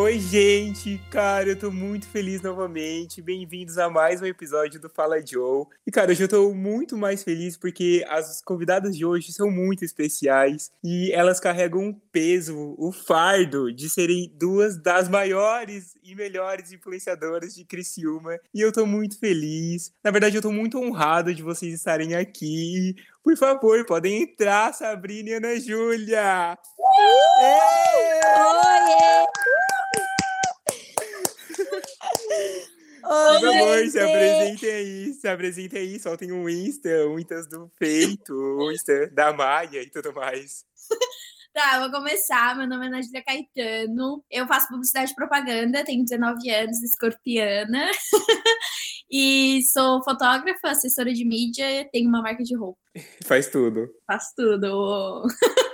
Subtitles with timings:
[0.00, 1.00] Oi, gente!
[1.10, 3.20] Cara, eu tô muito feliz novamente.
[3.20, 5.66] Bem-vindos a mais um episódio do Fala Joe.
[5.84, 9.84] E, cara, hoje eu tô muito mais feliz porque as convidadas de hoje são muito
[9.84, 16.70] especiais e elas carregam um peso, o fardo de serem duas das maiores e melhores
[16.70, 18.38] influenciadoras de Criciúma.
[18.54, 19.92] E eu tô muito feliz.
[20.04, 22.94] Na verdade, eu tô muito honrado de vocês estarem aqui.
[23.20, 26.56] Por favor, podem entrar, Sabrina e Ana Júlia!
[33.04, 33.40] Oi!
[33.40, 38.34] Por favor, se apresentem aí, se apresentem aí, soltem um Insta, um Insta do Feito,
[38.34, 40.64] um Insta da Maia e tudo mais.
[41.50, 42.56] Tá, vou começar.
[42.56, 44.22] Meu nome é Ana Júlia Caetano.
[44.30, 47.90] Eu faço publicidade e propaganda, tenho 19 anos, escorpiana.
[49.10, 52.78] e sou fotógrafa, assessora de mídia, tenho uma marca de roupa.
[53.24, 53.88] Faz tudo.
[54.06, 55.26] Faz tudo.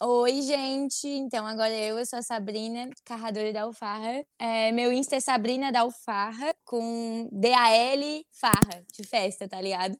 [0.00, 1.06] Oi, gente.
[1.08, 4.24] Então, agora eu, eu sou a Sabrina, carradora da Alfarra.
[4.38, 9.96] É, meu Insta é Sabrina da Alfarra, com D-A-L Farra, de festa, tá ligado?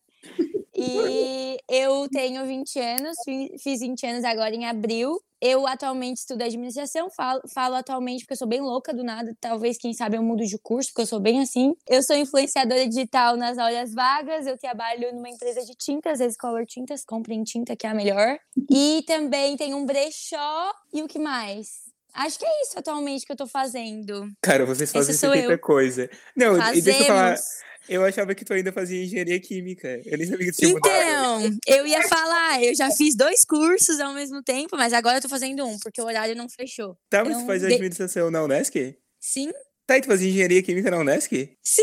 [0.77, 3.17] E eu tenho 20 anos,
[3.63, 5.21] fiz 20 anos agora em abril.
[5.41, 9.37] Eu atualmente estudo administração, falo, falo atualmente porque eu sou bem louca do nada.
[9.41, 11.75] Talvez, quem sabe, eu mudo de curso, porque eu sou bem assim.
[11.87, 14.47] Eu sou influenciadora digital nas horas vagas.
[14.47, 17.05] Eu trabalho numa empresa de tintas, Color Tintas.
[17.05, 18.39] Comprem tinta, que é a melhor.
[18.71, 20.73] E também tenho um brechó.
[20.93, 21.84] E o que mais?
[22.15, 24.29] Acho que é isso atualmente que eu tô fazendo.
[24.41, 26.09] Cara, vocês fazem muita coisa.
[26.37, 26.79] Não, Fazemos.
[26.79, 27.37] e deixa eu falar.
[27.87, 30.01] Eu achava que tu ainda fazia engenharia química.
[30.07, 31.59] Eu nem sabia que tinha Então, mudado.
[31.67, 35.29] eu ia falar, eu já fiz dois cursos ao mesmo tempo, mas agora eu tô
[35.29, 36.97] fazendo um, porque o horário não fechou.
[37.11, 38.97] Tá, mas Então, tu faz de- administração na Unesc?
[39.21, 39.53] Sim?
[39.87, 41.31] Tá, e tu fazia engenharia química na Unesc?
[41.63, 41.83] Sim.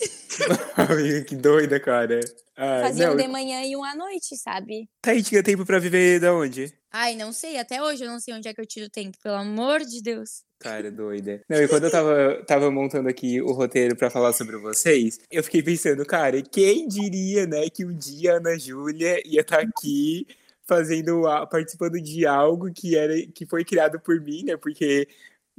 [1.26, 2.20] Que doida, cara.
[2.56, 4.88] Ah, Fazia não, um de manhã e um à noite, sabe?
[5.00, 6.72] Tá, e tinha tempo pra viver da onde?
[6.92, 9.36] Ai, não sei, até hoje eu não sei onde é que eu tiro tempo, pelo
[9.36, 10.42] amor de Deus.
[10.58, 11.40] Cara, doida.
[11.48, 15.42] Não, e quando eu tava, tava montando aqui o roteiro pra falar sobre vocês, eu
[15.42, 20.26] fiquei pensando, cara, quem diria, né, que um dia a Ana Júlia ia estar aqui
[20.66, 24.56] fazendo, a- participando de algo que era que foi criado por mim, né?
[24.56, 25.08] Porque,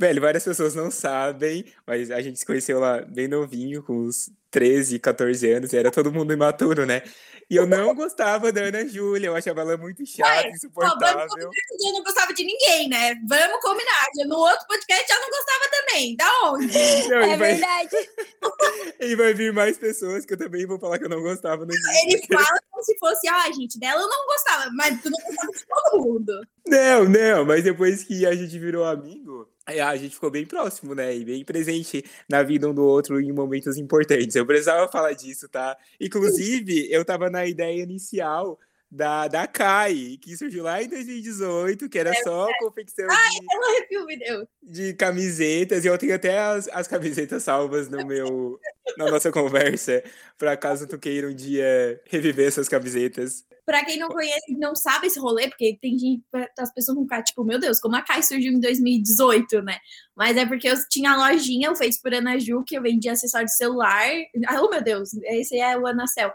[0.02, 4.30] velho, várias pessoas não sabem, mas a gente se conheceu lá bem novinho, com uns
[4.50, 7.04] 13, 14 anos, e era todo mundo imaturo, né?
[7.50, 11.28] E eu não gostava da Ana Júlia, eu achava ela muito chata, vamos insuportável.
[11.28, 13.14] combinar que eu não gostava de ninguém, né?
[13.28, 14.06] Vamos combinar.
[14.26, 16.16] No outro podcast já não gostava também.
[16.16, 16.68] Da onde?
[17.10, 17.96] Não, É vai- verdade.
[19.02, 21.74] E vai vir mais pessoas que eu também vou falar que eu não gostava no.
[21.74, 25.52] Ele fala como se fosse, ah, gente, dela eu não gostava, mas tu não gostava
[25.52, 26.48] de todo mundo.
[26.68, 31.16] Não, não, mas depois que a gente virou amigo, a gente ficou bem próximo, né?
[31.16, 34.36] E bem presente na vida um do outro em momentos importantes.
[34.36, 35.78] Eu precisava falar disso, tá?
[36.00, 38.60] Inclusive, eu tava na ideia inicial
[38.92, 43.14] da, da Kai, que surgiu lá em 2018, que era só confecção de,
[43.50, 44.48] Ela arrepio me deu.
[44.62, 48.60] de camisetas, e eu tenho até as, as camisetas salvas no meu,
[48.98, 50.04] na nossa conversa,
[50.38, 53.46] pra caso tu queira um dia reviver essas camisetas.
[53.66, 56.24] Pra quem não conhece, não sabe esse rolê, porque tem gente,
[56.58, 59.78] as pessoas vão ficar tipo, meu Deus, como a Kai surgiu em 2018, né?
[60.16, 63.14] Mas é porque eu tinha a lojinha, eu fiz por Ana Ju, que eu vendia
[63.14, 64.08] acessório de celular.
[64.48, 66.32] Ah, oh, meu Deus, esse é o Anacel.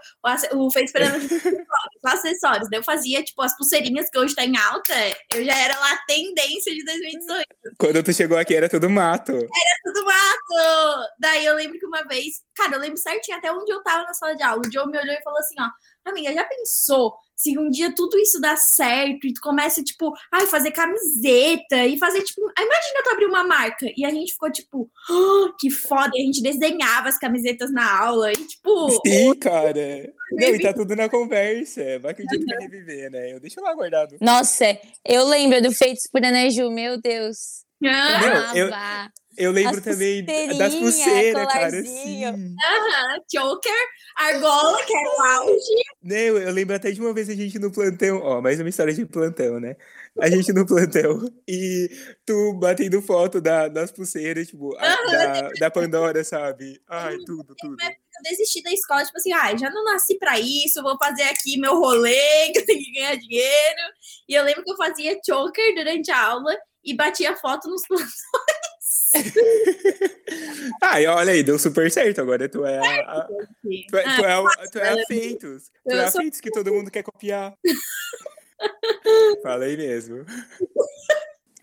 [0.53, 2.69] O, o fez por Ana Ju, só acessórios.
[2.71, 4.95] Daí eu fazia, tipo, as pulseirinhas que hoje tá em alta,
[5.35, 7.47] eu já era lá tendência de 2018.
[7.79, 9.33] Quando tu chegou aqui era tudo mato.
[9.85, 11.09] tudo mato!
[11.19, 14.15] Daí eu lembro que uma vez, cara, eu lembro certinho até onde eu tava na
[14.15, 14.63] sala de aula.
[14.67, 15.69] O Joe me olhou e falou assim: ó,
[16.11, 20.47] amiga, já pensou se um dia tudo isso dá certo e tu começa, tipo, ai,
[20.47, 23.87] fazer camiseta e fazer, tipo, imagina tu abrir uma marca.
[23.95, 26.13] E a gente ficou, tipo, "Ah, que foda.
[26.15, 29.75] E a gente desenhava as camisetas na aula e, tipo, Sim, cara.
[30.33, 31.99] Não, e tá tudo na conversa.
[31.99, 33.33] Vai que dia tu vai reviver, né?
[33.33, 34.17] Eu deixo lá guardado.
[34.21, 34.65] Nossa,
[35.05, 37.65] eu lembro do Feitos por Ana Ju, meu Deus.
[37.85, 38.71] ah, eu-.
[39.37, 41.71] Eu lembro As também das pulseiras, cara.
[41.71, 42.35] colarzinho.
[42.37, 42.57] Sim.
[42.65, 43.73] aham, choker,
[44.17, 45.85] argola, que o auge.
[46.03, 48.95] Não, eu lembro até de uma vez a gente no plantão, ó, mais uma história
[48.95, 49.77] de plantão, né?
[50.19, 51.91] A gente no plantão e
[52.25, 56.81] tu batendo foto da, das pulseiras, tipo, a- da, da Pandora, sabe?
[56.89, 57.77] Ai, tudo, tudo.
[57.83, 61.59] eu desisti da escola, tipo assim, ah, já não nasci pra isso, vou fazer aqui
[61.59, 62.17] meu rolê,
[62.53, 63.81] que eu tenho que ganhar dinheiro.
[64.27, 68.15] E eu lembro que eu fazia choker durante a aula e batia foto nos planos.
[70.83, 72.21] Ai, olha aí, deu super certo.
[72.21, 73.29] Agora tu é a, a-
[73.89, 75.71] tu é, tu é, o- tu é a Feitos.
[75.89, 77.55] Tu é a Feitos que todo mundo quer copiar.
[79.43, 80.25] Falei mesmo.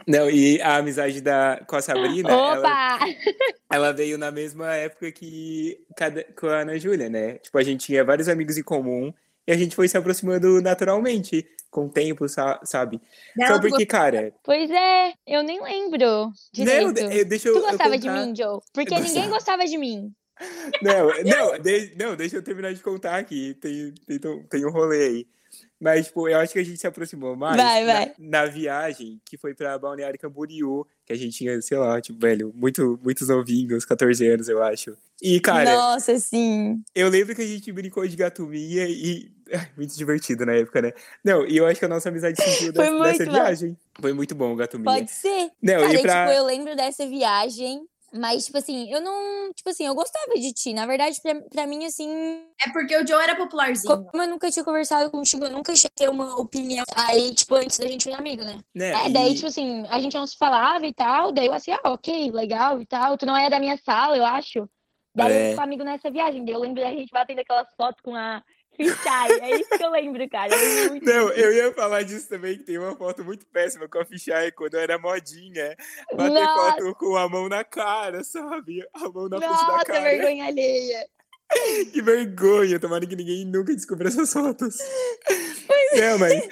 [0.08, 3.00] Não, e a amizade da, com a Sabrina, ela,
[3.72, 7.36] ela veio na mesma época que cada- com a Ana Júlia, né?
[7.40, 9.14] Tipo, a gente tinha vários amigos em comum
[9.46, 13.02] E a gente foi se aproximando naturalmente, com o tempo, sabe?
[13.48, 14.34] Só porque, cara.
[14.44, 16.32] Pois é, eu nem lembro.
[16.54, 16.86] Direito.
[16.86, 16.94] Não,
[17.26, 17.56] deixa eu.
[17.56, 18.60] Tu gostava eu de mim, Joe?
[18.72, 20.14] Porque ninguém gostava de mim.
[20.82, 23.54] Não, não, de, não, deixa eu terminar de contar aqui.
[23.56, 25.28] Tem, tem, tem um rolê aí.
[25.84, 28.14] Mas, tipo, eu acho que a gente se aproximou mais vai, vai.
[28.18, 32.18] Na, na, viagem que foi pra Balneário Camboriú, que a gente tinha, sei lá, tipo,
[32.18, 34.96] velho, muito, muitos novinhos, 14 anos, eu acho.
[35.22, 35.76] E, cara.
[35.76, 36.82] Nossa, sim.
[36.96, 39.30] Eu lembro que a gente brincou de gatomia e.
[39.76, 40.94] Muito divertido na época, né?
[41.24, 43.78] Não, e eu acho que a nossa amizade surgiu dessa, dessa viagem.
[44.00, 44.86] Foi muito bom o gatomia.
[44.86, 45.52] Pode ser.
[45.62, 46.26] Não, cara, e pra...
[46.28, 49.52] tipo, eu lembro dessa viagem mas, tipo assim, eu não.
[49.54, 50.74] Tipo assim, eu gostava de ti.
[50.74, 52.10] Na verdade, pra, pra mim, assim.
[52.66, 54.06] É porque o Joe era popularzinho.
[54.06, 56.84] Como eu nunca tinha conversado contigo, eu nunca cheguei ter uma opinião.
[56.96, 58.60] Aí, tipo, antes da gente virar amigo, né?
[58.74, 59.06] né?
[59.06, 59.36] É, daí, e...
[59.36, 61.32] tipo assim, a gente não se falava e tal.
[61.32, 63.18] Daí eu assim, ah, ok, legal e tal.
[63.18, 64.70] Tu não é da minha sala, eu acho.
[65.16, 65.52] Daí é.
[65.52, 66.46] eu fui amigo nessa viagem.
[66.46, 68.44] Daí eu lembro da gente batendo aquelas fotos com a
[68.76, 70.54] Fichai, é isso que eu lembro, cara.
[70.56, 74.06] Eu não, eu ia falar disso também, que tem uma foto muito péssima com a
[74.06, 75.76] Fichai quando era modinha.
[76.12, 76.78] Bater Nossa.
[76.78, 78.84] foto com a mão na cara, sabe?
[78.94, 80.02] A mão na frente da cara.
[80.02, 81.06] vergonha alheia.
[81.94, 84.76] Que vergonha, tomara que ninguém nunca descubra essas fotos.
[85.94, 86.48] Não, mas,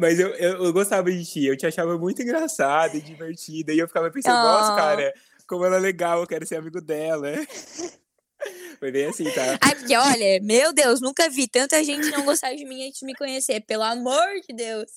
[0.00, 3.78] mas eu, eu, eu, gostava de ti, eu te achava muito engraçada e divertida, e
[3.78, 4.42] eu ficava pensando, oh.
[4.42, 5.12] nossa, cara,
[5.46, 7.28] como ela é legal, eu quero ser amigo dela.
[8.78, 9.58] Foi bem assim, tá?
[9.60, 13.06] Ai, porque olha, meu Deus, nunca vi tanta gente não gostar de mim antes de
[13.06, 14.90] me conhecer, pelo amor de Deus.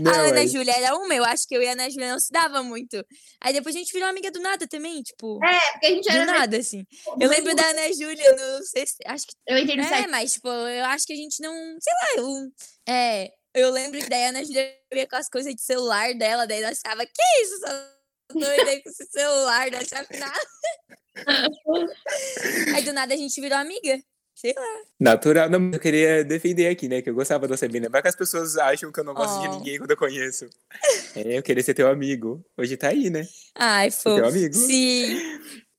[0.00, 0.50] Não, a Ana mas...
[0.50, 3.04] Júlia era uma, eu acho que eu e a Ana Júlia não se dava muito.
[3.40, 5.38] Aí depois a gente virou amiga do nada também, tipo.
[5.44, 6.26] É, porque a gente era.
[6.26, 6.84] Do nada, assim.
[7.20, 8.98] Eu lembro da Ana Júlia no sexto.
[9.06, 9.34] Acho que.
[9.46, 11.54] Eu entendi É, mas, tipo, eu acho que a gente não.
[11.80, 12.52] Sei lá, eu.
[12.88, 13.30] É.
[13.54, 16.60] Eu lembro que daí a Ana Júlia via com as coisas de celular dela, daí
[16.60, 18.00] nós ficava, que isso, essa
[18.32, 20.40] doida aí com esse celular, não sabe nada.
[22.74, 24.00] Aí do nada a gente virou amiga.
[24.34, 24.82] Sei lá.
[24.98, 25.50] Natural.
[25.50, 27.02] Não, eu queria defender aqui, né?
[27.02, 27.90] Que eu gostava da Sabina.
[27.90, 29.42] Vai que as pessoas acham que eu não gosto oh.
[29.42, 30.48] de ninguém quando eu conheço.
[31.14, 32.42] É, eu queria ser teu amigo.
[32.56, 33.28] Hoje tá aí, né?
[33.54, 34.16] Ai, fofo.
[34.16, 34.54] Teu amigo.
[34.54, 35.18] Sim.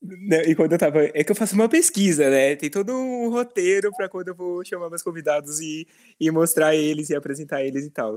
[0.03, 1.03] E quando eu tava.
[1.13, 2.55] É que eu faço uma pesquisa, né?
[2.55, 5.87] Tem todo um roteiro para quando eu vou chamar meus convidados e,
[6.19, 8.15] e mostrar eles e apresentar eles e tal.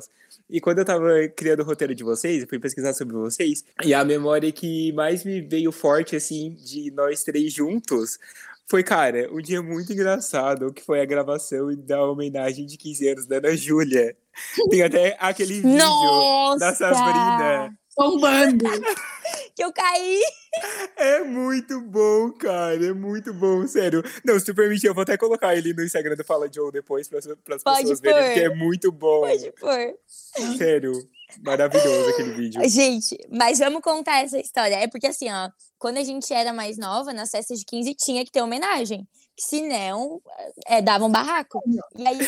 [0.49, 3.93] E quando eu tava criando o roteiro de vocês, eu fui pesquisar sobre vocês, e
[3.93, 8.19] a memória que mais me veio forte, assim, de nós três juntos.
[8.67, 13.27] Foi, cara, um dia muito engraçado, que foi a gravação da homenagem de 15 anos
[13.27, 14.17] da Ana Júlia.
[14.71, 16.59] Tem até aquele vídeo Nossa!
[16.59, 18.65] da Sabrina tombando.
[19.55, 20.21] que eu caí.
[20.97, 22.85] É muito bom, cara.
[22.87, 24.03] É muito bom, sério.
[24.25, 27.09] Não, se tu permitir, eu vou até colocar ele no Instagram do Fala Joe depois
[27.09, 27.27] para as
[27.63, 29.21] pessoas verem, porque é muito bom.
[29.21, 29.95] Pode pôr.
[30.57, 30.93] Sério.
[31.43, 32.69] Maravilhoso aquele vídeo.
[32.69, 34.77] Gente, mas vamos contar essa história.
[34.77, 38.25] É porque assim, ó, quando a gente era mais nova, nas festas de 15 tinha
[38.25, 39.07] que ter homenagem.
[39.37, 40.21] Se não,
[40.67, 41.63] é, dava um barraco.
[41.97, 42.19] E aí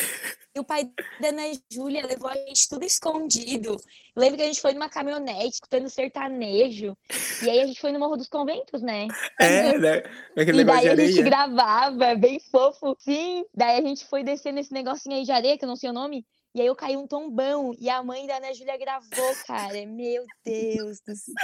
[0.59, 0.89] o pai
[1.19, 3.79] da Ana Júlia levou a gente tudo escondido.
[4.15, 6.97] Eu lembro que a gente foi numa caminhonete, escutando sertanejo.
[7.43, 9.07] E aí a gente foi no Morro dos Conventos, né?
[9.39, 10.03] É, né?
[10.35, 12.95] Aquele e daí a gente gravava, bem fofo.
[12.99, 15.89] Sim, daí a gente foi descendo esse negocinho aí de areia, que eu não sei
[15.89, 16.25] o nome.
[16.57, 19.85] E aí eu caí um tombão e a mãe da Ana Júlia gravou, cara.
[19.85, 21.35] Meu Deus do céu.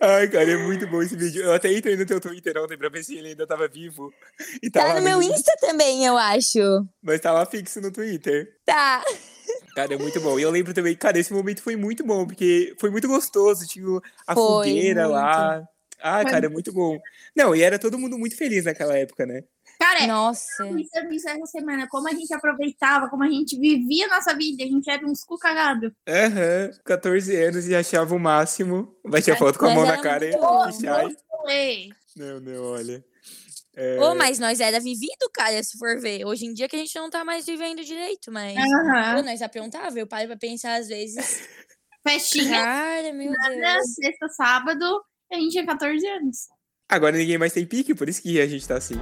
[0.00, 1.44] Ai, cara, é muito bom esse vídeo.
[1.44, 4.12] Eu até entrei no teu Twitter ontem pra ver se ele ainda tava vivo.
[4.60, 6.58] E tá no meu Insta também, eu acho.
[7.00, 8.52] Mas tá lá fixo no Twitter.
[8.66, 9.04] Tá.
[9.76, 10.36] Cara, é muito bom.
[10.40, 13.64] E eu lembro também, cara, esse momento foi muito bom, porque foi muito gostoso.
[13.64, 15.14] Tinha a foi fogueira muito.
[15.14, 15.68] lá.
[16.00, 16.98] Ah, cara, é muito bom.
[17.36, 19.44] Não, e era todo mundo muito feliz naquela época, né?
[19.88, 20.64] Cara, Nossa.
[20.64, 24.62] pensando nisso essa semana, como a gente aproveitava, como a gente vivia a nossa vida,
[24.62, 25.90] a gente era uns cu cagado.
[26.06, 28.94] Aham, uhum, 14 anos e achava o máximo.
[29.02, 30.32] Vai tirar foto com a mão na cara e
[32.16, 33.02] Não, não, olha.
[33.74, 33.98] É...
[34.00, 36.26] Oh, mas nós era vivido, cara, se for ver.
[36.26, 38.56] Hoje em dia que a gente não tá mais vivendo direito, mas.
[38.58, 39.22] Uhum.
[39.24, 41.48] nós aprontava, eu paro pra pensar às vezes.
[42.06, 42.62] Festinha.
[42.62, 43.94] Cara, meu Nada, Deus.
[43.94, 45.02] Sexta, sábado,
[45.32, 46.36] a gente tinha 14 anos.
[46.90, 48.96] Agora ninguém mais tem pique, por isso que a gente tá assim.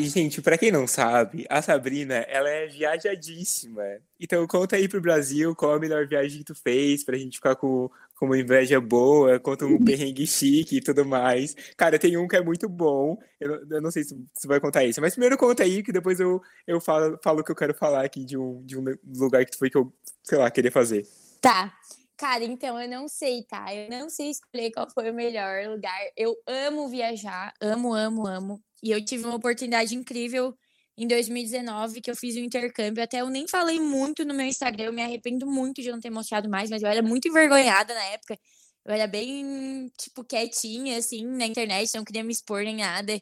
[0.00, 3.82] Gente, pra quem não sabe, a Sabrina, ela é viajadíssima.
[4.20, 7.56] Então conta aí pro Brasil qual a melhor viagem que tu fez, pra gente ficar
[7.56, 11.56] com, com uma inveja boa, conta um perrengue chique e tudo mais.
[11.76, 14.84] Cara, tem um que é muito bom, eu, eu não sei se você vai contar
[14.84, 17.74] isso, mas primeiro conta aí, que depois eu, eu falo, falo o que eu quero
[17.74, 18.84] falar aqui de um, de um
[19.16, 21.06] lugar que tu foi que eu, sei lá, queria fazer.
[21.40, 21.72] Tá.
[22.16, 23.74] Cara, então eu não sei, tá?
[23.74, 25.98] Eu não sei escolher qual foi o melhor lugar.
[26.16, 28.62] Eu amo viajar, amo, amo, amo.
[28.82, 30.54] E eu tive uma oportunidade incrível
[30.96, 33.02] em 2019 que eu fiz um intercâmbio.
[33.02, 36.10] Até eu nem falei muito no meu Instagram, eu me arrependo muito de não ter
[36.10, 38.38] mostrado mais, mas eu era muito envergonhada na época.
[38.84, 43.20] Eu era bem, tipo, quietinha, assim, na internet, não queria me expor nem nada.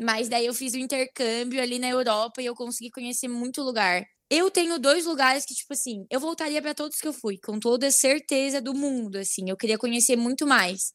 [0.00, 4.06] Mas daí eu fiz o intercâmbio ali na Europa e eu consegui conhecer muito lugar.
[4.30, 7.60] Eu tenho dois lugares que, tipo assim, eu voltaria para todos que eu fui, com
[7.60, 9.48] toda certeza do mundo, assim.
[9.48, 10.92] Eu queria conhecer muito mais.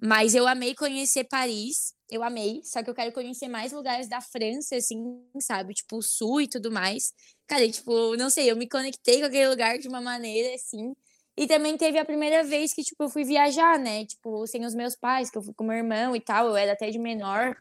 [0.00, 4.20] Mas eu amei conhecer Paris, eu amei, só que eu quero conhecer mais lugares da
[4.20, 4.98] França, assim,
[5.40, 5.74] sabe?
[5.74, 7.12] Tipo, o sul e tudo mais.
[7.46, 10.94] Cara, tipo, não sei, eu me conectei com aquele lugar de uma maneira, assim.
[11.36, 14.04] E também teve a primeira vez que, tipo, eu fui viajar, né?
[14.06, 16.72] Tipo, sem os meus pais, que eu fui com meu irmão e tal, eu era
[16.72, 17.56] até de menor.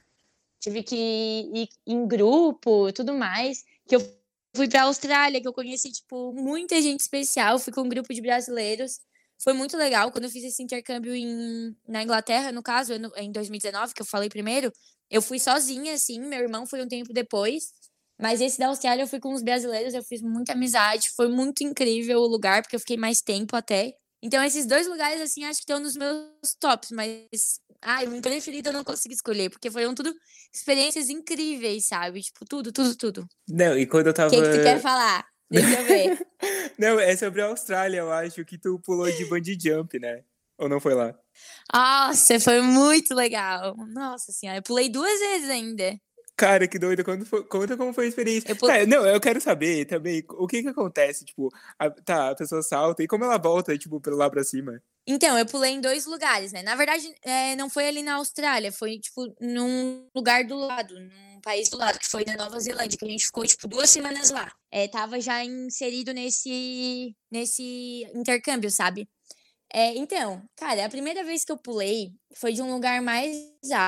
[0.59, 3.63] Tive que ir em grupo tudo mais.
[3.87, 4.14] Que eu
[4.55, 7.59] fui pra Austrália, que eu conheci, tipo, muita gente especial.
[7.59, 8.99] Fui com um grupo de brasileiros.
[9.43, 10.11] Foi muito legal.
[10.11, 14.29] Quando eu fiz esse intercâmbio em, na Inglaterra, no caso, em 2019, que eu falei
[14.29, 14.71] primeiro,
[15.09, 16.19] eu fui sozinha, assim.
[16.19, 17.73] Meu irmão foi um tempo depois.
[18.19, 21.09] Mas esse da Austrália eu fui com os brasileiros, eu fiz muita amizade.
[21.15, 23.93] Foi muito incrível o lugar, porque eu fiquei mais tempo até.
[24.25, 27.59] Então, esses dois lugares, assim, acho que estão nos meus tops, mas.
[27.79, 30.11] Ai, o preferido eu não consegui escolher, porque foram tudo
[30.51, 32.21] experiências incríveis, sabe?
[32.21, 33.27] Tipo, tudo, tudo, tudo.
[33.47, 34.29] Não, e quando eu tava.
[34.29, 35.23] O que, que tu quer falar?
[35.47, 36.27] Deixa eu ver.
[36.75, 40.23] não, é sobre a Austrália, eu acho, que tu pulou de bungee jump, né?
[40.57, 41.13] Ou não foi lá?
[41.71, 43.75] Nossa, foi muito legal.
[43.93, 45.95] Nossa senhora, eu pulei duas vezes ainda.
[46.37, 47.03] Cara, que doido.
[47.03, 48.49] Quando foi, conta como foi a experiência.
[48.51, 51.49] Eu, não, eu quero saber também o que que acontece, tipo,
[51.79, 54.81] a, tá, a pessoa salta e como ela volta, tipo, pelo lá pra cima.
[55.07, 56.63] Então, eu pulei em dois lugares, né?
[56.63, 61.39] Na verdade, é, não foi ali na Austrália, foi, tipo, num lugar do lado, num
[61.41, 64.31] país do lado, que foi na Nova Zelândia, que a gente ficou, tipo, duas semanas
[64.31, 64.51] lá.
[64.71, 69.07] É, tava já inserido nesse, nesse intercâmbio, sabe?
[69.77, 73.35] É, então, cara, a primeira vez que eu pulei foi de um lugar mais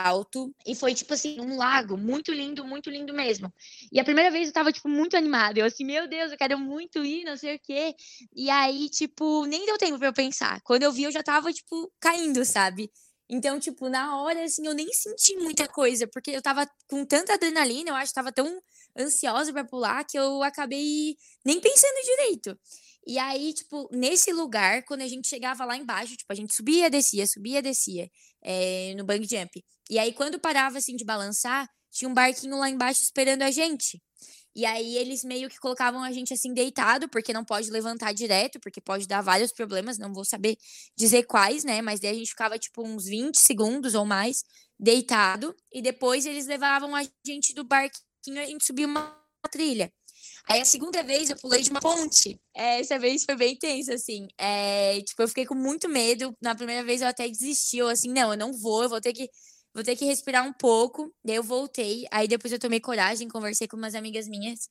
[0.05, 3.49] alto e foi, tipo assim, um lago muito lindo, muito lindo mesmo.
[3.89, 5.57] E a primeira vez eu tava, tipo, muito animada.
[5.57, 7.95] Eu assim, meu Deus, eu quero muito ir, não sei o quê.
[8.35, 10.59] E aí, tipo, nem deu tempo pra eu pensar.
[10.63, 12.91] Quando eu vi, eu já tava, tipo, caindo, sabe?
[13.29, 17.33] Então, tipo, na hora, assim, eu nem senti muita coisa, porque eu tava com tanta
[17.35, 18.59] adrenalina, eu acho que tava tão
[18.97, 21.15] ansiosa para pular que eu acabei
[21.45, 22.57] nem pensando direito.
[23.07, 26.89] E aí, tipo, nesse lugar, quando a gente chegava lá embaixo, tipo, a gente subia,
[26.89, 28.11] descia, subia, descia
[28.43, 29.63] é, no bang jump.
[29.89, 34.03] E aí, quando parava, assim, de balançar, tinha um barquinho lá embaixo esperando a gente.
[34.53, 38.59] E aí, eles meio que colocavam a gente, assim, deitado, porque não pode levantar direto,
[38.59, 40.57] porque pode dar vários problemas, não vou saber
[40.97, 41.81] dizer quais, né?
[41.81, 44.43] Mas daí a gente ficava, tipo, uns 20 segundos ou mais
[44.77, 45.55] deitado.
[45.71, 48.03] E depois eles levavam a gente do barquinho
[48.35, 49.17] a gente subia uma
[49.49, 49.93] trilha.
[50.49, 52.39] Aí a segunda vez eu pulei de uma ponte.
[52.55, 54.27] É, essa vez foi bem tensa, assim.
[54.37, 56.35] É, tipo, eu fiquei com muito medo.
[56.41, 57.77] Na primeira vez eu até desisti.
[57.77, 59.29] Eu assim, não, eu não vou, eu vou ter que.
[59.73, 61.13] Vou ter que respirar um pouco.
[61.23, 62.05] Daí eu voltei.
[62.11, 64.69] Aí depois eu tomei coragem, conversei com umas amigas minhas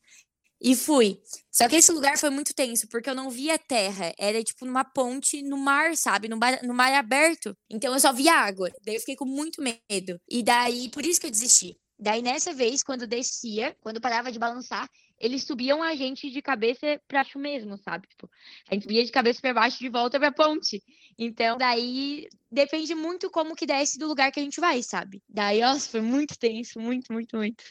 [0.61, 1.21] e fui.
[1.51, 4.13] Só que esse lugar foi muito tenso, porque eu não via terra.
[4.19, 6.29] Era tipo numa ponte no mar, sabe?
[6.29, 7.57] No mar, no mar aberto.
[7.71, 8.71] Então eu só via água.
[8.85, 10.21] Daí eu fiquei com muito medo.
[10.29, 11.77] E daí, por isso que eu desisti.
[11.99, 17.01] Daí, nessa vez, quando descia, quando parava de balançar, eles subiam a gente de cabeça
[17.09, 18.07] para baixo mesmo, sabe?
[18.09, 18.31] Tipo,
[18.71, 20.83] a gente subia de cabeça para baixo de volta para ponte.
[21.19, 25.23] Então, daí depende muito como que desce do lugar que a gente vai, sabe?
[25.29, 27.65] Daí, nossa, foi muito tenso, muito, muito, muito.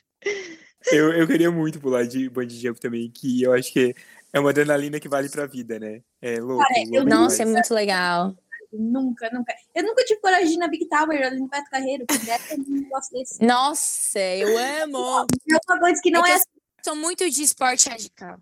[0.91, 3.95] Eu, eu queria muito pular de bungee jump também, que eu acho que
[4.33, 6.01] é uma adrenalina que vale pra vida, né?
[6.21, 6.63] É louco.
[6.67, 8.35] Cara, louco nossa, é muito legal.
[8.73, 9.53] Nunca, nunca.
[9.73, 12.55] Eu nunca tive coragem de ir na Big Tower ali no Beto Carreiro, que é
[12.55, 13.43] um negócio desse.
[13.43, 15.25] Nossa, eu amo!
[15.49, 16.54] É uma coisa que não é, é assim
[16.85, 18.37] sou muito de esporte radical.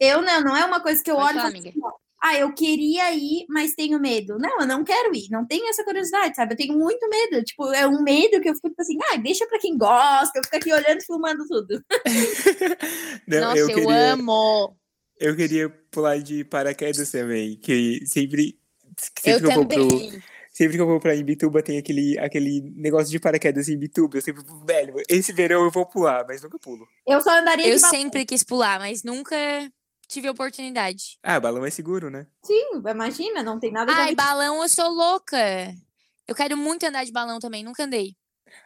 [0.00, 1.74] Eu não, não é uma coisa que eu olho falar, e assim,
[2.22, 4.38] ah, eu queria ir, mas tenho medo.
[4.38, 6.54] Não, eu não quero ir, não tenho essa curiosidade, sabe?
[6.54, 7.44] Eu tenho muito medo.
[7.44, 10.44] Tipo, é um medo que eu fico tipo assim, ah, deixa pra quem gosta, eu
[10.44, 11.84] fico aqui olhando e filmando tudo.
[13.28, 14.76] não, Nossa, eu, queria, eu amo!
[15.18, 18.58] Eu queria pular de paraquedas também, que sempre.
[19.18, 19.88] sempre eu também.
[19.88, 20.22] Pro
[20.62, 24.16] Sempre que eu vou pra Imbituba tem aquele, aquele negócio de paraquedas em Imbituba.
[24.16, 26.86] Eu sempre, velho, esse verão eu vou pular, mas nunca pulo.
[27.04, 29.36] Eu só andaria Eu sempre quis pular, mas nunca
[30.06, 31.18] tive oportunidade.
[31.20, 32.28] Ah, balão é seguro, né?
[32.44, 35.36] Sim, imagina, não tem nada Ai, balão eu sou louca.
[36.28, 38.14] Eu quero muito andar de balão também, nunca andei.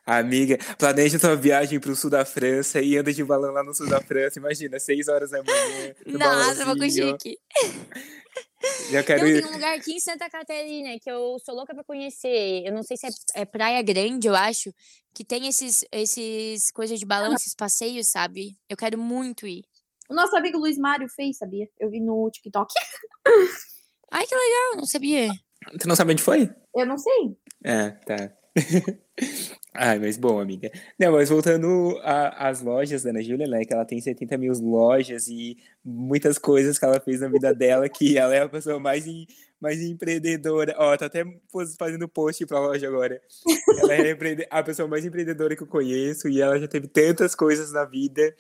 [0.05, 3.89] Amiga, planeja sua viagem pro sul da França e anda de balão lá no sul
[3.89, 4.39] da França.
[4.39, 5.95] Imagina, seis horas da manhã.
[6.07, 7.39] Nossa, vou com chique.
[8.91, 9.43] Já quero não, ir.
[9.43, 12.65] tem um lugar aqui em Santa Catarina que eu sou louca pra conhecer.
[12.65, 14.73] Eu não sei se é, é Praia Grande, eu acho,
[15.15, 18.57] que tem esses, esses coisas de balão, esses passeios, sabe?
[18.69, 19.65] Eu quero muito ir.
[20.09, 21.69] O nosso amigo Luiz Mário fez, sabia?
[21.79, 22.73] Eu vi no TikTok.
[24.11, 25.29] Ai, que legal, não sabia.
[25.81, 26.49] Tu não sabe onde foi?
[26.75, 27.37] Eu não sei.
[27.65, 28.33] Ah, tá.
[29.75, 30.71] Ai, mas bom, amiga.
[30.99, 33.65] Não, mas voltando às lojas da Ana Júlia, né?
[33.65, 37.89] Que ela tem 70 mil lojas e muitas coisas que ela fez na vida dela,
[37.89, 39.05] que ela é a pessoa mais,
[39.61, 40.75] mais empreendedora.
[40.79, 41.25] Ó, tá até
[41.79, 43.21] fazendo post pra loja agora.
[43.81, 44.17] Ela é
[44.51, 48.35] a pessoa mais empreendedora que eu conheço e ela já teve tantas coisas na vida.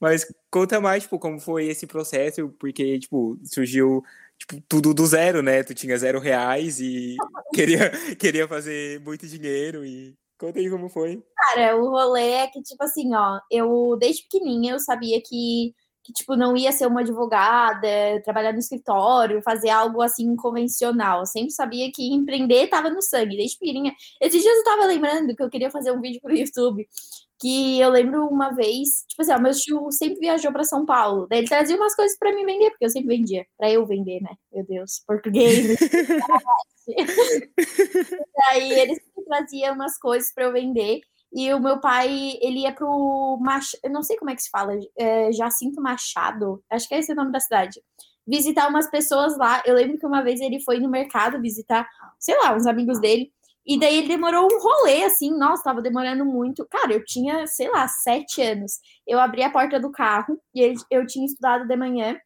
[0.00, 4.02] Mas conta mais, tipo, como foi esse processo, porque, tipo, surgiu
[4.40, 5.62] tipo, tudo do zero, né?
[5.62, 7.16] Tu tinha zero reais e
[7.54, 11.22] queria, queria fazer muito dinheiro e conta aí como foi.
[11.36, 16.12] Cara, o rolê é que, tipo assim, ó, eu desde pequenininha eu sabia que, que
[16.14, 17.86] tipo, não ia ser uma advogada,
[18.24, 21.20] trabalhar no escritório, fazer algo assim convencional.
[21.20, 23.94] Eu sempre sabia que empreender tava no sangue, desde pequenininha.
[24.20, 26.88] Esses dias eu tava lembrando que eu queria fazer um vídeo pro YouTube
[27.40, 31.26] que eu lembro uma vez, tipo assim, ó, meu tio sempre viajou para São Paulo,
[31.26, 34.20] daí ele trazia umas coisas para mim vender, porque eu sempre vendia, para eu vender,
[34.20, 34.34] né?
[34.52, 35.78] Meu Deus, português.
[38.36, 41.00] daí ele sempre trazia umas coisas para eu vender.
[41.32, 43.72] E o meu pai, ele ia pro Mach...
[43.84, 47.12] eu não sei como é que se fala, é, Jacinto Machado, acho que é esse
[47.12, 47.80] o nome da cidade.
[48.26, 49.62] Visitar umas pessoas lá.
[49.64, 53.32] Eu lembro que uma vez ele foi no mercado visitar, sei lá, uns amigos dele.
[53.66, 56.66] E daí ele demorou um rolê, assim, nossa, tava demorando muito.
[56.70, 58.72] Cara, eu tinha, sei lá, sete anos.
[59.06, 62.18] Eu abri a porta do carro e eu tinha estudado de manhã.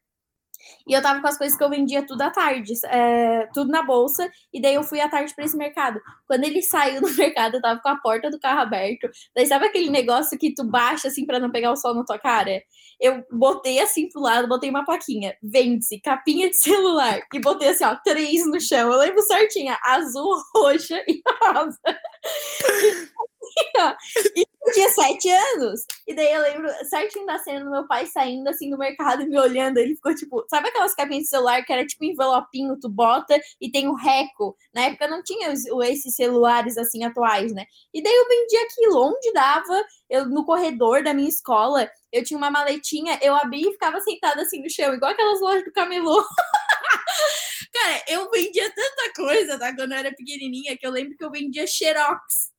[0.87, 3.83] E eu tava com as coisas que eu vendia tudo à tarde, é, tudo na
[3.83, 5.99] bolsa, e daí eu fui à tarde para esse mercado.
[6.27, 9.09] Quando ele saiu do mercado, eu tava com a porta do carro aberto.
[9.35, 12.19] Daí sabe aquele negócio que tu baixa assim para não pegar o sol na tua
[12.19, 12.61] cara?
[12.99, 17.83] Eu botei assim pro lado, botei uma plaquinha, vende-se, capinha de celular, e botei assim,
[17.83, 18.91] ó, três no chão.
[18.91, 21.79] Eu lembro certinho, azul, roxa e rosa.
[24.35, 25.81] e eu tinha sete anos.
[26.07, 29.27] E daí eu lembro certinho da cena do meu pai saindo assim do mercado e
[29.27, 29.77] me olhando.
[29.77, 33.71] Ele ficou tipo, sabe aquelas capinhas de celular que era tipo envelopinho, tu bota e
[33.71, 34.55] tem o um reco?
[34.73, 37.65] Na época não tinha os, esses celulares assim atuais, né?
[37.93, 42.37] E daí eu vendi aquilo onde dava, eu no corredor da minha escola, eu tinha
[42.37, 46.23] uma maletinha, eu abria e ficava sentada assim no chão, igual aquelas lojas do camelô.
[47.73, 49.75] Cara, eu vendia tanta coisa, tá?
[49.75, 52.54] Quando eu era pequenininha, que eu lembro que eu vendia xerox.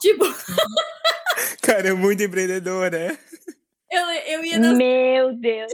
[0.00, 0.24] Tipo.
[1.62, 3.18] Cara, é muito empreendedor, né?
[3.90, 4.72] Eu, eu ia na...
[4.72, 5.72] Meu Deus!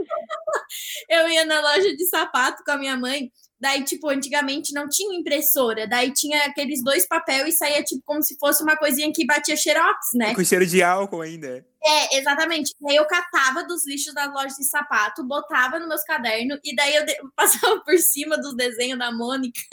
[1.09, 3.31] eu ia na loja de sapato com a minha mãe.
[3.59, 5.87] Daí, tipo, antigamente não tinha impressora.
[5.87, 9.57] Daí tinha aqueles dois papéis e saía, tipo, como se fosse uma coisinha que batia
[9.57, 10.35] xerox, né?
[10.35, 11.64] Com cheiro de álcool ainda.
[11.83, 12.75] É, exatamente.
[12.81, 16.97] Daí eu catava dos lixos da loja de sapato, botava nos meus cadernos e daí
[16.97, 17.16] eu de...
[17.35, 19.61] passava por cima dos desenhos da Mônica.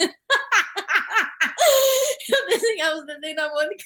[2.28, 3.84] eu desenhava os desenhos da Mônica.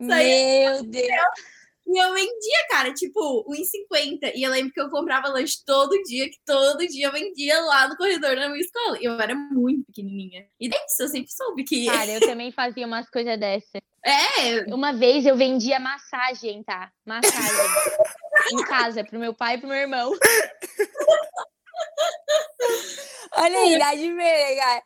[0.00, 1.59] Meu Deus!
[1.92, 4.30] E eu vendia, cara, tipo, 1,50.
[4.36, 7.88] E eu lembro que eu comprava lanche todo dia, que todo dia eu vendia lá
[7.88, 8.96] no corredor da minha escola.
[9.00, 10.46] E eu era muito pequenininha.
[10.60, 11.86] E daí isso, eu sempre soube que.
[11.86, 13.80] Cara, eu também fazia umas coisas dessas.
[14.02, 14.64] É.
[14.72, 16.90] Uma vez eu vendia massagem, tá?
[17.04, 17.36] Massagem.
[18.50, 20.10] em casa, pro meu pai e pro meu irmão.
[23.36, 24.82] Olha a idade dele, cara.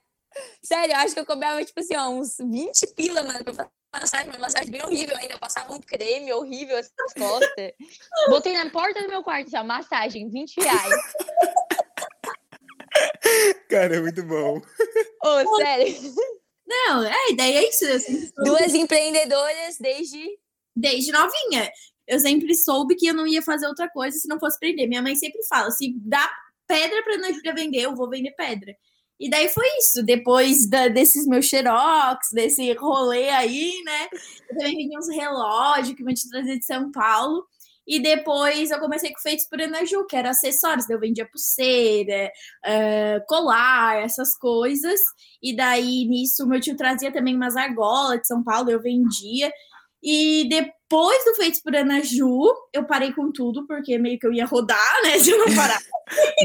[0.64, 4.28] Sério, eu acho que eu cobrava, tipo assim, ó, uns 20 pila, mano, pra massagem,
[4.28, 5.34] uma massagem bem horrível ainda.
[5.34, 7.72] Eu passava um creme horrível assim nas costas.
[8.28, 10.94] Botei na porta do meu quarto já, massagem, 20 reais.
[13.68, 14.58] Cara, é muito bom.
[14.58, 14.62] Ô,
[15.22, 16.14] oh, sério.
[16.66, 18.32] Não, é, ideia é isso.
[18.36, 20.38] Duas empreendedoras desde.
[20.76, 21.70] Desde novinha.
[22.06, 24.86] Eu sempre soube que eu não ia fazer outra coisa se não fosse aprender.
[24.86, 26.30] Minha mãe sempre fala: se dá
[26.66, 28.74] pedra pra Ana Júlia vender, eu vou vender pedra.
[29.18, 30.02] E daí foi isso.
[30.02, 34.08] Depois da, desses meus xerox, desse rolê aí, né?
[34.50, 37.46] Eu também vendi uns relógios que eu te trazer de São Paulo.
[37.86, 40.88] E depois eu comecei com feitos por Ana Ju, que era acessórios.
[40.88, 42.30] eu vendia pulseira,
[42.64, 45.00] uh, colar, essas coisas.
[45.42, 49.52] E daí nisso meu tio trazia também umas argolas de São Paulo, eu vendia.
[50.02, 50.83] E depois
[51.24, 55.02] do Feitos por Ana Ju, eu parei com tudo, porque meio que eu ia rodar,
[55.02, 55.18] né?
[55.20, 55.80] Se eu não parar.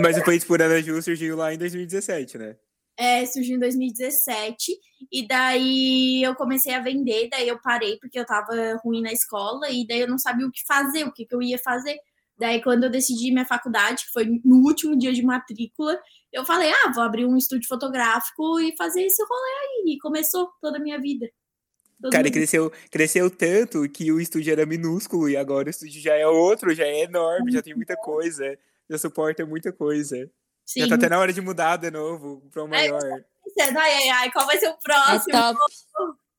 [0.01, 2.55] Mas o Feitos por Ana Ju surgiu lá em 2017, né?
[2.97, 4.73] É, surgiu em 2017.
[5.11, 9.69] E daí eu comecei a vender, daí eu parei porque eu tava ruim na escola,
[9.69, 11.97] e daí eu não sabia o que fazer, o que, que eu ia fazer.
[12.37, 15.99] Daí, quando eu decidi minha faculdade, que foi no último dia de matrícula,
[16.31, 19.93] eu falei: ah, vou abrir um estúdio fotográfico e fazer esse rolê aí.
[19.95, 21.29] E começou toda a minha vida.
[22.01, 22.33] Todo Cara, mundo...
[22.33, 26.73] cresceu, cresceu tanto que o estúdio era minúsculo e agora o estúdio já é outro,
[26.73, 28.57] já é enorme, já tem muita coisa,
[28.89, 30.29] já suporta muita coisa.
[30.65, 30.81] Sim.
[30.81, 33.01] Já tá até na hora de mudar de novo para um maior.
[33.03, 35.35] Ai, ai, ai, qual vai ser o próximo?
[35.35, 36.29] É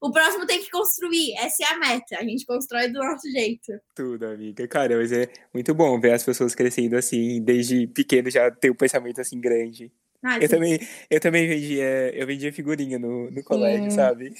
[0.00, 2.18] o próximo tem que construir, essa é a meta.
[2.18, 3.72] A gente constrói do nosso jeito.
[3.94, 4.66] Tudo, amiga.
[4.68, 8.74] Cara, mas é muito bom ver as pessoas crescendo assim, desde pequeno já ter um
[8.74, 9.90] pensamento assim grande.
[10.22, 10.78] Ah, eu, também,
[11.10, 14.32] eu também vendia, eu vendia figurinha no, no colégio, sabe?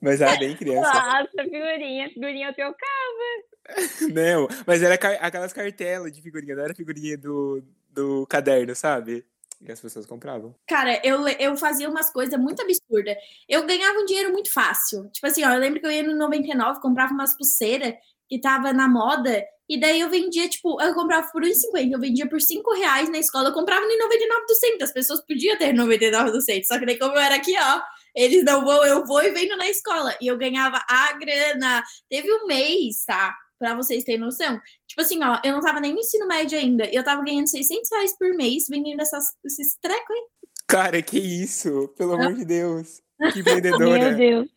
[0.00, 0.92] Mas era bem criança.
[0.92, 3.48] Nossa, figurinha, figurinha eu trocava.
[4.12, 9.26] Não, mas era aquelas cartelas de figurinha, não era figurinha do, do caderno, sabe?
[9.60, 10.54] E as pessoas compravam.
[10.66, 13.16] Cara, eu, eu fazia umas coisas muito absurdas.
[13.48, 15.10] Eu ganhava um dinheiro muito fácil.
[15.10, 17.92] Tipo assim, ó, eu lembro que eu ia no 99, comprava umas pulseiras
[18.28, 22.28] que tava na moda, e daí eu vendia, tipo, eu comprava por 1,50, eu vendia
[22.28, 24.84] por 5 reais na escola, eu comprava em 99 do centro.
[24.84, 27.80] As pessoas podiam ter 99 do centro, só que daí como eu era aqui, ó,
[28.14, 30.16] eles não vão, eu vou e venho na escola.
[30.20, 31.84] E eu ganhava a grana.
[32.08, 33.34] Teve um mês, tá?
[33.58, 34.60] Pra vocês terem noção.
[34.86, 36.84] Tipo assim, ó, eu não tava nem no ensino médio ainda.
[36.86, 40.22] Eu tava ganhando 600 reais por mês vendendo essas, esses trecos aí.
[40.66, 41.88] Cara, que isso?
[41.96, 43.00] Pelo amor de Deus.
[43.32, 44.10] Que vendedora.
[44.10, 44.48] Meu Deus.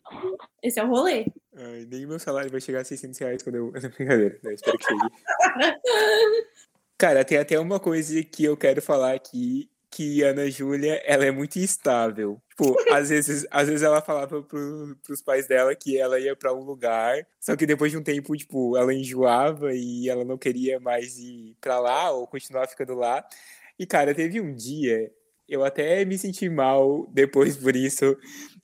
[0.62, 1.26] Esse é o rolê.
[1.56, 3.72] Ai, nem meu salário vai chegar a 600 reais quando eu.
[3.96, 4.54] Brincadeira, né?
[4.54, 5.00] Espero que chegue.
[6.96, 11.32] Cara, tem até uma coisa que eu quero falar aqui, que Ana Júlia, ela é
[11.32, 12.40] muito instável.
[12.48, 16.54] Tipo, às vezes, às vezes ela falava pro, pros pais dela que ela ia para
[16.54, 20.78] um lugar, só que depois de um tempo, tipo, ela enjoava e ela não queria
[20.78, 23.24] mais ir para lá ou continuar ficando lá.
[23.78, 25.12] E, cara, teve um dia,
[25.48, 28.16] eu até me senti mal depois por isso,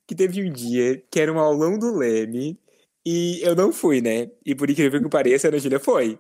[0.09, 2.59] que teve um dia que era um aulão do Leme
[3.05, 4.31] e eu não fui, né?
[4.45, 6.19] E por incrível que pareça, a Ana Júlia foi.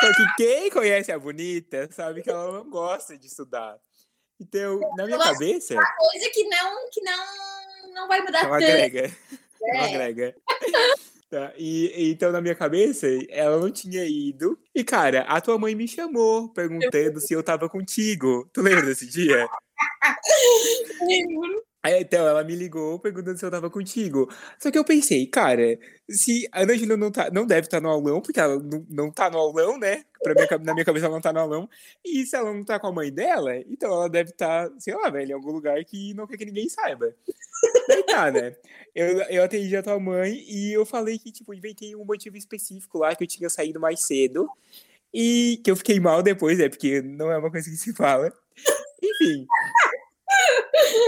[0.00, 3.76] Só que quem conhece a Bonita sabe que ela não gosta de estudar.
[4.40, 8.64] Então, na minha cabeça, Coisa que não, que não, não vai mudar não tanto.
[8.64, 9.10] agrega.
[9.60, 9.94] Não É.
[9.94, 10.36] agrega.
[11.30, 14.56] Tá, e, então, na minha cabeça, ela não tinha ido.
[14.74, 18.48] E, cara, a tua mãe me chamou perguntando se eu tava contigo.
[18.52, 19.48] Tu lembra desse dia?
[21.84, 24.26] Aí, então, ela me ligou perguntando se eu tava contigo.
[24.58, 27.90] Só que eu pensei, cara, se a Ana Júlia não, tá, não deve estar no
[27.90, 30.02] aulão, porque ela não, não tá no aulão, né?
[30.22, 31.68] Pra minha, na minha cabeça ela não tá no aulão.
[32.02, 35.10] E se ela não tá com a mãe dela, então ela deve estar, sei lá,
[35.10, 37.14] velho, em algum lugar que não quer que ninguém saiba.
[37.86, 38.56] Daí tá, né?
[38.94, 42.96] Eu, eu atendi a tua mãe e eu falei que, tipo, inventei um motivo específico
[42.96, 44.48] lá, que eu tinha saído mais cedo.
[45.12, 48.32] E que eu fiquei mal depois, é porque não é uma coisa que se fala.
[49.02, 49.46] Enfim.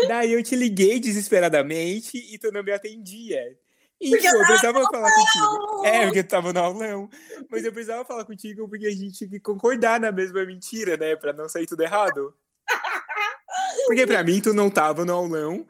[0.09, 3.57] Daí eu te liguei desesperadamente e tu não me atendia.
[4.01, 5.87] E Porque eu precisava falar contigo.
[5.87, 7.11] É, porque tu tava no aulão.
[7.51, 11.17] Mas eu precisava falar contigo porque a gente tinha que concordar na mesma mentira, né?
[11.17, 12.35] Pra não sair tudo errado.
[13.87, 15.67] Porque pra mim tu não tava no aulão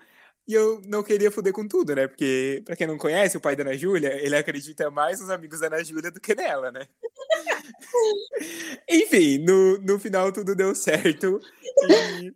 [0.46, 2.06] e eu não queria foder com tudo, né?
[2.06, 5.60] Porque, pra quem não conhece, o pai da Ana Júlia, ele acredita mais nos amigos
[5.60, 6.86] da Ana Júlia do que nela, né?
[8.88, 11.40] Enfim, no, no final tudo deu certo.
[11.88, 12.32] E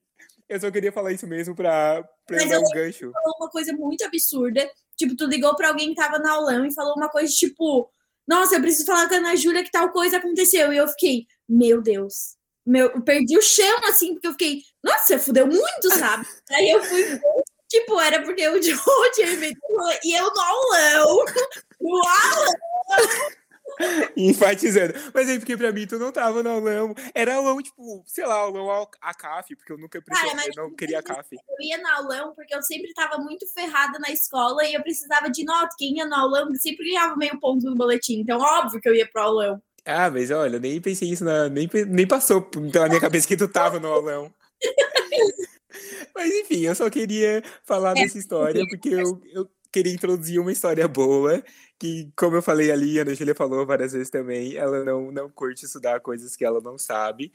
[0.51, 3.13] eu só queria falar isso mesmo pra, pra Mas dar um gancho.
[3.13, 4.69] falou uma coisa muito absurda.
[4.97, 7.89] Tipo, tu ligou pra alguém que tava na aulão e falou uma coisa tipo:
[8.27, 10.73] Nossa, eu preciso falar com a Ana Júlia que tal coisa aconteceu.
[10.73, 12.37] E eu fiquei, meu Deus.
[12.67, 16.27] Meu, eu perdi o chão, assim, porque eu fiquei, nossa, você fudeu muito, sabe?
[16.51, 17.05] Aí eu fui,
[17.69, 21.25] tipo, era porque o Joe tinha inventado e eu no aulão.
[21.81, 22.55] No aulão.
[24.17, 24.95] Enfatizando.
[25.13, 26.95] Mas aí, porque pra mim tu não tava no aulão.
[27.15, 30.65] Era aulão, tipo, sei lá, aulão a CAF, porque eu nunca Cara, precisava, mas eu
[30.65, 31.35] não queria a CAF.
[31.35, 35.31] Eu ia no aulão porque eu sempre tava muito ferrada na escola e eu precisava
[35.31, 35.75] de nota.
[35.79, 38.21] Quem ia no aulão sempre ganhava meio ponto no boletim.
[38.21, 39.63] Então, óbvio que eu ia pro aulão.
[39.85, 43.49] Ah, mas olha, nem pensei isso, na, nem, nem passou pela minha cabeça que tu
[43.49, 44.33] tava no aulão.
[46.15, 50.87] Mas enfim, eu só queria falar dessa história, porque eu, eu queria introduzir uma história
[50.87, 51.43] boa,
[51.81, 55.31] que, como eu falei ali, a Ana Júlia falou várias vezes também, ela não, não
[55.31, 57.33] curte estudar coisas que ela não sabe.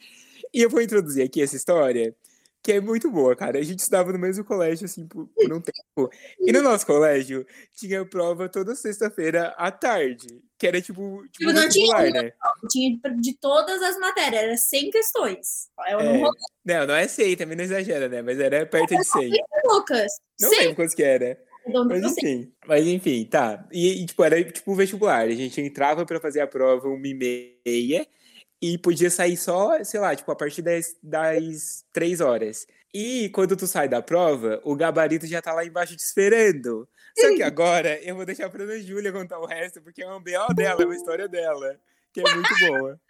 [0.53, 2.15] E eu vou introduzir aqui essa história,
[2.61, 3.57] que é muito boa, cara.
[3.57, 6.11] A gente estudava no mesmo colégio, assim, por, por um tempo.
[6.39, 10.27] E no nosso colégio, tinha prova toda sexta-feira à tarde,
[10.59, 12.31] que era tipo, tipo Tipo, não tinha né?
[12.69, 15.69] Tinha de- todas as matérias, era 100 questões.
[15.89, 16.17] Eu não É.
[16.19, 16.31] vou
[16.63, 18.21] Não, não é 100, também não exagera, né?
[18.21, 19.31] Mas era perto de 100.
[19.65, 20.11] Lucas.
[20.39, 21.37] Não 100 lembro quantos que era.
[21.87, 22.51] Mas enfim.
[22.67, 23.67] Mas enfim, tá.
[23.71, 25.21] E, e, tipo, era tipo um vestibular.
[25.21, 28.07] A gente entrava pra fazer a prova uma e meia
[28.61, 32.67] e podia sair só, sei lá, tipo, a partir das, das três horas.
[32.93, 36.87] E quando tu sai da prova, o gabarito já tá lá embaixo te esperando.
[37.17, 40.19] Só que agora eu vou deixar pra Ana Júlia contar o resto, porque é um
[40.19, 41.79] BO dela, é uma história dela.
[42.13, 42.99] Que é muito boa.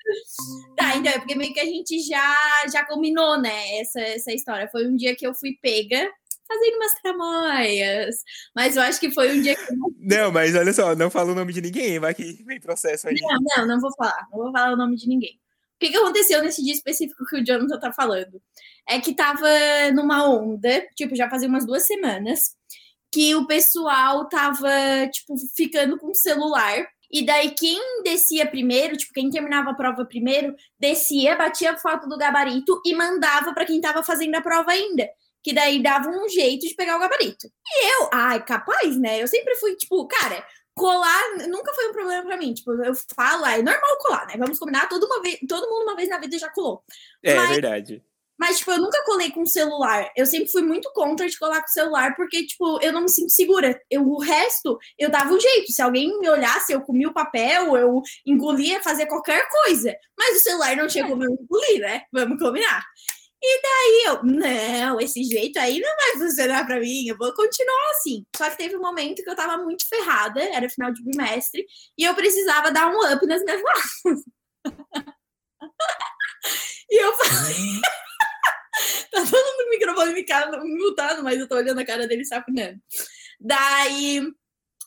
[0.77, 2.35] Tá, então é porque meio que a gente já,
[2.71, 4.67] já combinou, né, essa, essa história.
[4.71, 6.11] Foi um dia que eu fui pega
[6.47, 8.15] fazendo umas tramóias.
[8.55, 9.65] Mas eu acho que foi um dia que.
[9.99, 13.15] Não, mas olha só, não fala o nome de ninguém, vai que vem processo aí.
[13.19, 14.27] Não, não, não vou falar.
[14.31, 15.39] Não vou falar o nome de ninguém.
[15.75, 18.41] O que, que aconteceu nesse dia específico que o Jonathan tá falando?
[18.87, 19.47] É que tava
[19.93, 22.55] numa onda, tipo, já fazia umas duas semanas,
[23.11, 24.69] que o pessoal tava,
[25.11, 26.87] tipo, ficando com o celular.
[27.11, 32.07] E daí, quem descia primeiro, tipo, quem terminava a prova primeiro, descia, batia a foto
[32.07, 35.09] do gabarito e mandava para quem tava fazendo a prova ainda.
[35.45, 37.45] Que daí dava um jeito de pegar o gabarito.
[37.67, 39.21] E eu, ai, capaz, né?
[39.21, 42.51] Eu sempre fui, tipo, cara, colar nunca foi um problema pra mim.
[42.51, 44.33] Tipo, eu falo, ah, é normal colar, né?
[44.39, 46.83] Vamos combinar, todo, uma vez, todo mundo uma vez na vida já colou.
[47.23, 48.03] É, Mas- verdade.
[48.39, 50.11] Mas, tipo, eu nunca colei com celular.
[50.15, 53.29] Eu sempre fui muito contra de colar com celular, porque, tipo, eu não me sinto
[53.29, 53.79] segura.
[53.89, 55.71] Eu, o resto, eu dava um jeito.
[55.71, 59.95] Se alguém me olhasse, eu comia o papel, eu engolia, fazia qualquer coisa.
[60.17, 62.01] Mas o celular não tinha como eu engolir, né?
[62.11, 62.83] Vamos combinar.
[63.47, 67.91] E daí eu, não, esse jeito aí não vai funcionar para mim, eu vou continuar
[67.91, 68.25] assim.
[68.35, 71.63] Só que teve um momento que eu tava muito ferrada, era final de bimestre,
[71.95, 73.61] e eu precisava dar um up nas minhas
[74.03, 74.23] notas.
[76.89, 77.81] e eu falei.
[79.11, 80.13] tá todo mundo no microfone
[80.63, 82.81] me mutado, mas eu tô olhando a cara dele sacaneando.
[83.39, 84.23] Daí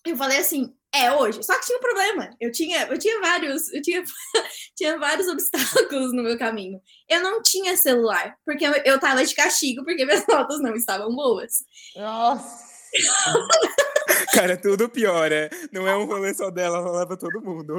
[0.05, 1.43] eu falei assim: é hoje.
[1.43, 2.31] Só que tinha um problema.
[2.41, 4.03] Eu tinha, eu tinha vários, eu tinha,
[4.77, 6.81] tinha vários obstáculos no meu caminho.
[7.09, 11.15] Eu não tinha celular, porque eu, eu tava de castigo, porque minhas notas não estavam
[11.15, 11.65] boas.
[11.97, 12.69] Nossa!
[14.33, 15.51] Cara, tudo piora.
[15.73, 17.77] Não é um rolê só dela, ela leva todo mundo.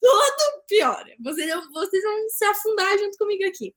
[0.00, 1.14] Tudo piora.
[1.22, 3.74] Vocês, vocês vão se afundar junto comigo aqui.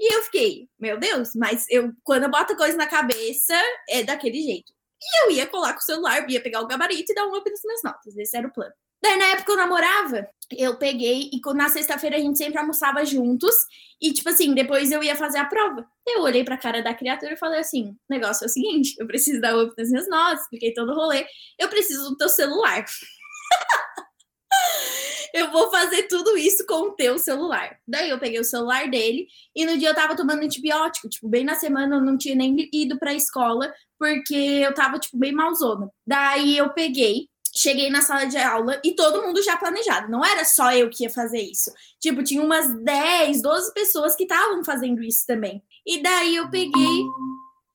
[0.00, 3.54] E eu fiquei, meu Deus, mas eu quando eu boto coisa na cabeça,
[3.88, 4.72] é daquele jeito.
[5.02, 7.50] E eu ia colar com o celular, ia pegar o gabarito e dar um up
[7.50, 8.16] nas minhas notas.
[8.16, 8.72] Esse era o plano.
[9.02, 13.54] Daí, na época eu namorava, eu peguei e na sexta-feira a gente sempre almoçava juntos.
[14.00, 15.84] E, tipo assim, depois eu ia fazer a prova.
[16.06, 19.06] Eu olhei pra cara da criatura e falei assim: o negócio é o seguinte, eu
[19.06, 21.26] preciso dar up nas minhas notas, expliquei todo rolê.
[21.58, 22.84] Eu preciso do teu celular.
[25.32, 27.78] eu vou fazer tudo isso com o teu celular.
[27.86, 31.44] Daí eu peguei o celular dele e no dia eu tava tomando antibiótico, tipo, bem
[31.44, 35.88] na semana eu não tinha nem ido pra escola porque eu tava, tipo, bem malzona.
[36.06, 40.10] Daí eu peguei, cheguei na sala de aula e todo mundo já planejado.
[40.10, 41.70] Não era só eu que ia fazer isso.
[42.00, 45.62] Tipo, tinha umas 10, 12 pessoas que estavam fazendo isso também.
[45.86, 47.04] E daí eu peguei.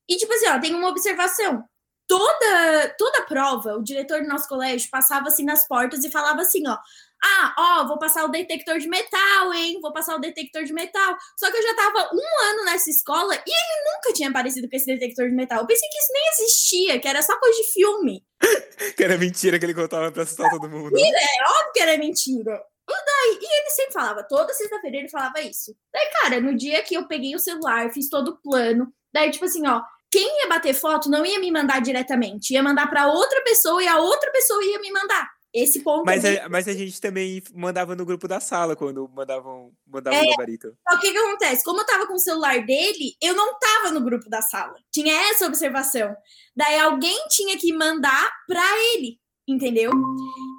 [0.10, 1.63] E, tipo assim, ó, tem uma observação.
[2.08, 6.65] Toda, toda prova, o diretor do nosso colégio passava assim nas portas e falava assim,
[6.67, 6.78] ó.
[7.24, 9.80] Ah, ó, vou passar o detector de metal, hein?
[9.82, 11.18] Vou passar o detector de metal.
[11.38, 14.76] Só que eu já tava um ano nessa escola e ele nunca tinha aparecido com
[14.76, 15.60] esse detector de metal.
[15.60, 18.24] Eu pensei que isso nem existia, que era só coisa de filme.
[18.96, 20.92] que era mentira que ele contava pra assustar todo mundo.
[20.92, 22.64] Mentira, é óbvio que era mentira.
[22.90, 25.76] E daí, e ele sempre falava, toda sexta-feira ele falava isso.
[25.94, 29.44] Daí, cara, no dia que eu peguei o celular, fiz todo o plano, daí, tipo
[29.44, 33.42] assim, ó, quem ia bater foto não ia me mandar diretamente, ia mandar para outra
[33.44, 35.30] pessoa e a outra pessoa ia me mandar.
[35.54, 36.06] Esse ponto.
[36.06, 40.24] Mas, a, mas a gente também mandava no grupo da sala quando mandavam, mandavam é,
[40.24, 40.78] o gabarito.
[40.92, 41.64] O que, que acontece?
[41.64, 44.76] Como eu tava com o celular dele, eu não tava no grupo da sala.
[44.92, 46.16] Tinha essa observação.
[46.56, 49.92] Daí alguém tinha que mandar para ele, entendeu?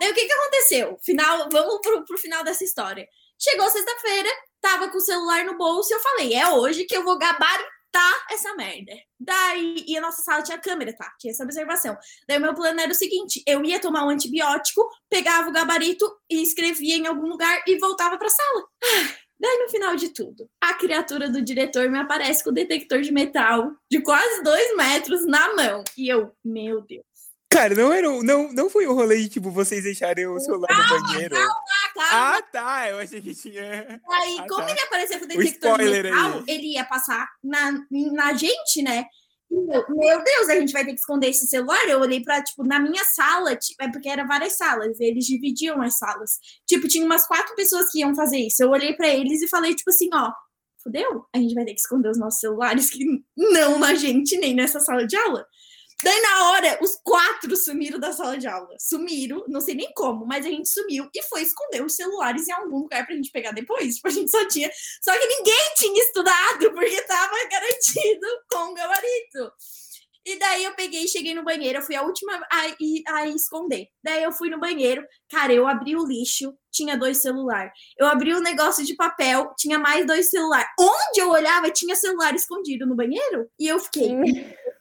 [0.00, 0.98] Daí o que, que aconteceu?
[1.04, 3.06] Final, vamos pro, pro final dessa história.
[3.38, 4.28] Chegou sexta-feira,
[4.60, 7.77] tava com o celular no bolso e eu falei: é hoje que eu vou gabaritar
[7.92, 8.92] tá essa merda.
[9.18, 11.12] Daí, e a nossa sala tinha câmera, tá?
[11.18, 11.96] Tinha essa observação.
[12.28, 16.10] Daí o meu plano era o seguinte: eu ia tomar um antibiótico, pegava o gabarito
[16.30, 18.64] e escrevia em algum lugar e voltava pra sala.
[19.40, 23.12] Daí, no final de tudo, a criatura do diretor me aparece com o detector de
[23.12, 25.84] metal de quase dois metros na mão.
[25.96, 27.04] E eu, meu Deus.
[27.50, 30.98] Cara, não era não, não foi um rolê de, tipo, vocês deixarem o celular calma,
[30.98, 31.34] no banheiro.
[31.34, 31.54] Calma,
[32.02, 32.88] Ah, tá.
[32.88, 34.00] Eu achei que tinha.
[34.10, 34.70] Aí, ah, como tá.
[34.70, 36.44] ele apareceu com o detector o de metal, aí.
[36.48, 37.72] ele ia passar na,
[38.12, 39.04] na gente, né?
[39.50, 41.88] Meu, meu Deus, a gente vai ter que esconder esse celular.
[41.88, 45.80] Eu olhei pra, tipo, na minha sala, tipo, é porque era várias salas, eles dividiam
[45.80, 46.32] as salas.
[46.66, 48.62] Tipo, tinha umas quatro pessoas que iam fazer isso.
[48.62, 50.30] Eu olhei para eles e falei, tipo assim, ó,
[50.82, 53.04] fudeu, a gente vai ter que esconder os nossos celulares, que
[53.36, 55.46] não na gente, nem nessa sala de aula.
[56.02, 58.76] Daí, na hora, os quatro sumiram da sala de aula.
[58.78, 62.52] Sumiram, não sei nem como, mas a gente sumiu e foi esconder os celulares em
[62.52, 63.96] algum lugar pra gente pegar depois.
[63.96, 64.70] Tipo, a gente só tinha.
[65.02, 69.52] Só que ninguém tinha estudado, porque tava garantido com o gabarito.
[70.28, 73.26] E daí eu peguei e cheguei no banheiro, eu fui a última a, a, a
[73.28, 73.88] esconder.
[74.04, 77.72] Daí eu fui no banheiro, cara, eu abri o lixo, tinha dois celulares.
[77.98, 80.68] Eu abri o negócio de papel, tinha mais dois celulares.
[80.78, 83.48] Onde eu olhava, tinha celular escondido no banheiro.
[83.58, 84.10] E eu fiquei,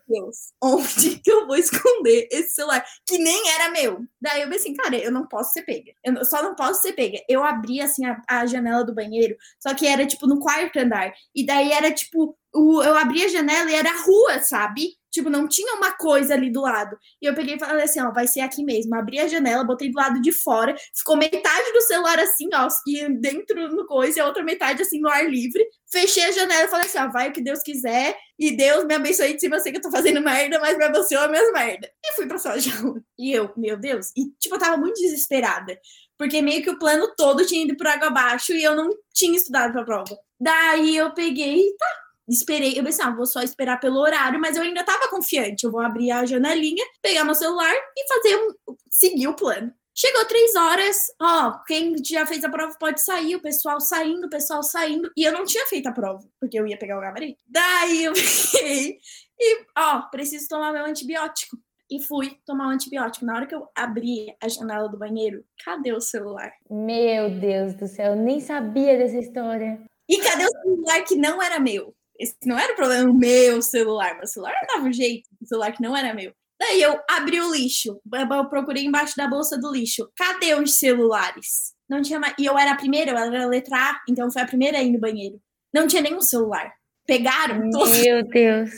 [0.05, 2.83] Deus, onde que eu vou esconder esse celular?
[3.05, 4.01] Que nem era meu.
[4.21, 5.93] Daí eu pensei, assim, cara, eu não posso ser pega.
[6.03, 7.19] Eu só não posso ser pega.
[7.29, 11.13] Eu abri, assim, a, a janela do banheiro, só que era, tipo, no quarto andar.
[11.33, 14.97] E daí era, tipo, o, eu abri a janela e era rua, sabe?
[15.17, 16.95] Tipo, não tinha uma coisa ali do lado.
[17.19, 18.93] E eu peguei e falei assim, ó, vai ser aqui mesmo.
[18.93, 23.09] Abri a janela, botei do lado de fora, ficou metade do celular assim, ó, e
[23.19, 25.65] dentro no coisa, e a outra metade assim no ar livre.
[25.91, 28.93] Fechei a janela e falei assim, ó, vai o que Deus quiser, e Deus me
[28.93, 31.51] abençoe de cima, eu sei que eu tô fazendo merda, mas me abençoa as minhas
[31.51, 31.89] merda.
[32.05, 33.01] E fui pra sala de aula.
[33.17, 35.79] E eu, meu Deus, e tipo, eu tava muito desesperada.
[36.15, 39.35] Porque meio que o plano todo tinha ido por água abaixo e eu não tinha
[39.35, 40.15] estudado pra prova.
[40.39, 41.87] Daí eu peguei, tá,
[42.27, 45.63] esperei, eu pensei, ah, vou só esperar pelo horário, mas eu ainda tava confiante.
[45.63, 49.73] Eu vou abrir a janelinha, pegar meu celular e fazer um, seguir o plano.
[49.95, 54.29] Chegou três horas, ó, quem já fez a prova pode sair, o pessoal saindo, o
[54.29, 55.11] pessoal saindo.
[55.17, 57.43] E eu não tinha feito a prova, porque eu ia pegar o gabarito.
[57.47, 58.99] Daí eu fiquei,
[59.39, 61.57] e, ó, preciso tomar meu antibiótico.
[61.89, 63.25] E fui tomar um antibiótico.
[63.25, 66.51] Na hora que eu abri a janela do banheiro, cadê o celular?
[66.69, 69.81] Meu Deus do céu, eu nem sabia dessa história.
[70.07, 71.95] E cadê o celular que não era meu?
[72.19, 74.15] Esse não era o problema, meu celular.
[74.17, 76.33] Meu celular dava um jeito, o celular que não era meu.
[76.59, 80.09] Daí eu abri o lixo, eu procurei embaixo da bolsa do lixo.
[80.15, 81.75] Cadê os celulares?
[81.87, 82.33] Não tinha mais.
[82.39, 84.83] E eu era a primeira, eu era a letra A, então foi a primeira a
[84.83, 85.39] ir no banheiro.
[85.73, 86.73] Não tinha nenhum celular.
[87.05, 87.99] Pegaram todos.
[87.99, 88.71] Meu Deus.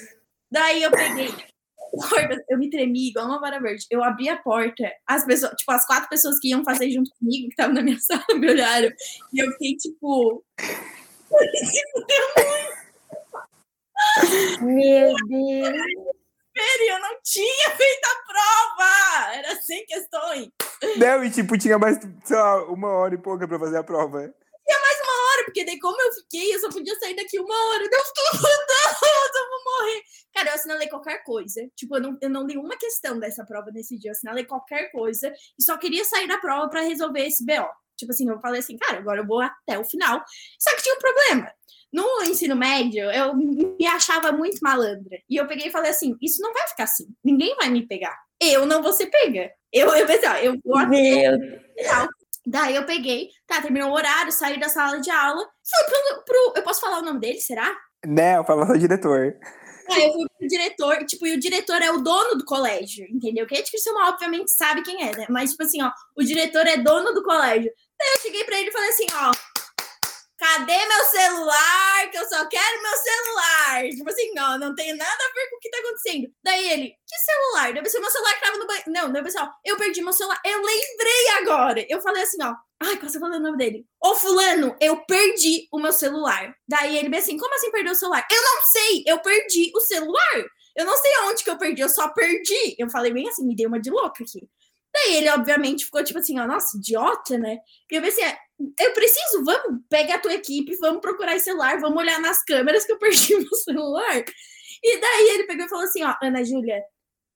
[0.51, 1.33] Daí eu peguei.
[2.49, 3.85] Eu me tremi igual uma vara verde.
[3.89, 7.47] Eu abri a porta, as pessoas, tipo, as quatro pessoas que iam fazer junto comigo,
[7.47, 8.91] que estavam na minha sala, me olharam.
[9.33, 10.43] E eu fiquei, tipo.
[14.61, 15.85] Meu Deus.
[16.87, 19.35] eu não tinha feito a prova!
[19.35, 20.49] Era sem questões.
[20.97, 24.21] Não, e tipo, tinha mais, sei lá, uma hora e pouca pra fazer a prova.
[24.21, 27.55] Tinha mais uma hora, porque daí como eu fiquei, eu só podia sair daqui uma
[27.55, 27.83] hora.
[27.83, 28.41] Eu fiquei, não,
[29.41, 30.03] eu vou morrer.
[30.33, 31.67] Cara, eu assinalei qualquer coisa.
[31.75, 34.09] Tipo, eu não, eu não li uma questão dessa prova nesse dia.
[34.09, 37.67] Eu assinalei qualquer coisa e só queria sair da prova pra resolver esse BO.
[37.99, 40.23] Tipo assim, eu falei assim, cara, agora eu vou até o final.
[40.57, 41.51] Só que tinha um problema.
[41.91, 45.17] No ensino médio, eu me achava muito malandra.
[45.27, 47.07] E eu peguei e falei assim: isso não vai ficar assim.
[47.23, 48.15] Ninguém vai me pegar.
[48.39, 49.51] Eu não vou ser pega.
[49.73, 52.07] Eu, eu pensei, ó, eu vou até o final.
[52.45, 56.53] Daí eu peguei, tá, terminou o horário, saí da sala de aula, fui pro, pro
[56.55, 57.75] Eu posso falar o nome dele, será?
[58.05, 59.35] Não, fala só diretor.
[59.91, 63.45] Aí eu fui pro diretor, tipo, e o diretor é o dono do colégio, entendeu?
[63.45, 63.71] Que a gente
[64.07, 65.25] obviamente sabe quem é, né?
[65.29, 67.71] Mas, tipo assim, ó, o diretor é dono do colégio.
[68.01, 69.31] Eu cheguei pra ele e falei assim, ó,
[70.37, 72.09] cadê meu celular?
[72.09, 73.89] Que eu só quero meu celular.
[73.89, 76.33] Tipo assim, ó, não tem nada a ver com o que tá acontecendo.
[76.41, 77.73] Daí ele, que celular?
[77.73, 78.91] Deve ser meu celular que tava no banheiro.
[78.91, 80.41] Não, deve ser, ó, eu perdi meu celular.
[80.45, 81.85] Eu lembrei agora.
[81.89, 83.85] Eu falei assim, ó, ai, qual você falou o nome dele?
[84.01, 86.55] Ô, fulano, eu perdi o meu celular.
[86.67, 88.25] Daí ele me assim, como assim perdeu o celular?
[88.31, 90.45] Eu não sei, eu perdi o celular.
[90.75, 92.75] Eu não sei aonde que eu perdi, eu só perdi.
[92.79, 94.47] Eu falei bem assim, me dei uma de louca aqui.
[94.93, 97.57] Daí ele, obviamente, ficou tipo assim, ó, nossa, idiota, né?
[97.91, 98.25] E eu pensei,
[98.79, 102.85] eu preciso, vamos, pega a tua equipe, vamos procurar esse celular, vamos olhar nas câmeras
[102.85, 104.23] que eu perdi meu celular.
[104.83, 106.81] E daí ele pegou e falou assim, ó, Ana Júlia,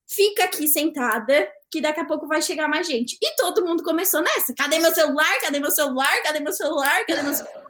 [0.08, 3.16] fica aqui sentada, que daqui a pouco vai chegar mais gente.
[3.22, 5.40] E todo mundo começou nessa, cadê meu celular?
[5.40, 6.22] Cadê meu celular?
[6.22, 7.04] Cadê meu celular?
[7.06, 7.64] Cadê meu celular?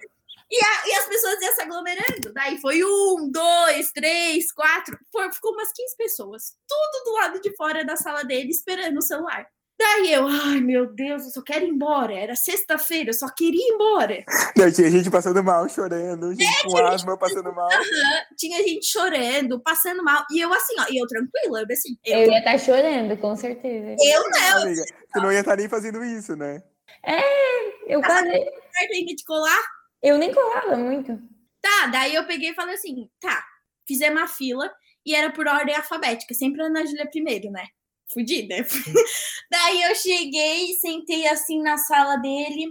[0.50, 2.32] E, a, e as pessoas iam se aglomerando.
[2.32, 4.98] Daí foi um, dois, três, quatro.
[5.10, 6.52] Foi, ficou umas 15 pessoas.
[6.68, 9.46] Tudo do lado de fora da sala dele, esperando o celular.
[9.76, 12.12] Daí eu, ai meu Deus, eu só quero ir embora.
[12.14, 14.24] Era sexta-feira, eu só queria ir embora.
[14.56, 17.20] Não, tinha gente passando mal, chorando, gente é, com asma gente...
[17.20, 17.68] passando mal.
[17.68, 20.24] Uhum, tinha gente chorando, passando mal.
[20.30, 21.96] E eu assim, ó, e eu tranquila, eu assim.
[22.04, 23.96] Eu, eu ia estar tá chorando, com certeza.
[24.00, 24.62] Eu não.
[24.62, 26.62] Amiga, tu não ia estar tá nem fazendo isso, né?
[27.04, 28.28] É, eu quase.
[28.28, 29.62] ainda de colar?
[30.02, 31.18] Eu nem colava muito.
[31.60, 33.42] Tá, daí eu peguei e falei assim, tá,
[33.88, 34.70] fizemos uma fila
[35.04, 37.66] e era por ordem alfabética, sempre a Ana Júlia primeiro, né?
[38.12, 38.54] Fudida.
[39.50, 42.66] Daí eu cheguei, sentei assim na sala dele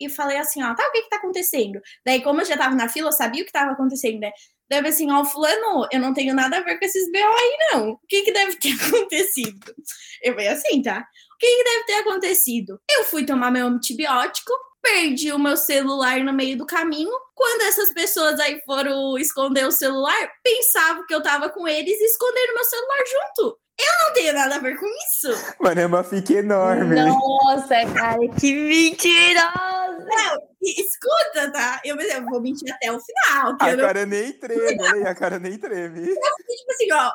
[0.00, 1.80] e falei assim, ó, tá, o que que tá acontecendo?
[2.04, 4.32] Daí, como eu já tava na fila, eu sabia o que tava acontecendo, né?
[4.68, 7.90] Deve assim, ó, fulano, eu não tenho nada a ver com esses BO aí, não.
[7.90, 9.74] O que que deve ter acontecido?
[10.22, 11.00] Eu falei assim, tá?
[11.34, 12.80] O que que deve ter acontecido?
[12.90, 17.10] Eu fui tomar meu antibiótico, perdi o meu celular no meio do caminho.
[17.34, 22.04] Quando essas pessoas aí foram esconder o celular, pensavam que eu tava com eles e
[22.04, 23.58] esconderam meu celular junto.
[23.78, 25.56] Eu não tenho nada a ver com isso.
[25.60, 26.94] Mano, é uma fique enorme.
[26.94, 29.74] Nossa, cara, que mentirosa!
[30.06, 31.80] Não, escuta, tá?
[31.84, 33.52] Eu, eu vou mentir até o final.
[33.52, 35.06] A cara nem treme?
[35.06, 36.00] A cara nem treme.
[36.00, 37.10] Eu tipo assim, ó,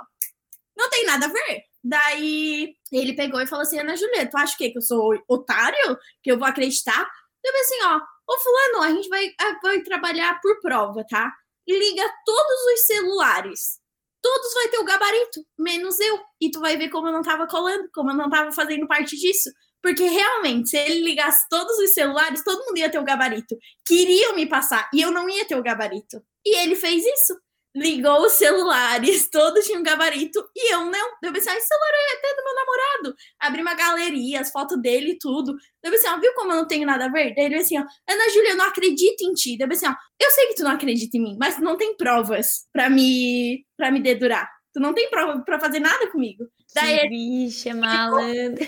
[0.77, 1.63] não tem nada a ver.
[1.81, 5.97] Daí ele pegou e falou assim: Ana Julieta, tu acha que, que eu sou otário?
[6.21, 7.07] Que eu vou acreditar?
[7.43, 9.31] Eu falei assim, ó, ô fulano, a gente vai,
[9.63, 11.31] vai trabalhar por prova, tá?
[11.67, 13.78] Liga todos os celulares
[14.21, 16.19] todos vai ter o gabarito, menos eu.
[16.41, 19.15] E tu vai ver como eu não tava colando, como eu não tava fazendo parte
[19.15, 19.49] disso.
[19.81, 23.57] Porque realmente, se ele ligasse todos os celulares, todo mundo ia ter o gabarito.
[23.85, 26.21] Queriam me passar e eu não ia ter o gabarito.
[26.45, 27.39] E ele fez isso
[27.79, 31.09] ligou os celulares, todos tinham gabarito, e eu não.
[31.23, 33.15] Eu pensei, ah, esse celular é até do meu namorado.
[33.39, 35.55] Abri uma galeria, as fotos dele e tudo.
[35.81, 37.33] Eu pensei, ó, viu como eu não tenho nada a ver?
[37.33, 39.57] Daí ele assim, ó, Ana Júlia, eu não acredito em ti.
[39.59, 41.95] Eu pensei, ó, eu sei que tu não acredita em mim, mas tu não tem
[41.95, 44.49] provas pra me, pra me dedurar.
[44.73, 46.45] Tu não tem prova pra fazer nada comigo.
[46.75, 48.63] Daí que bicha, malandro.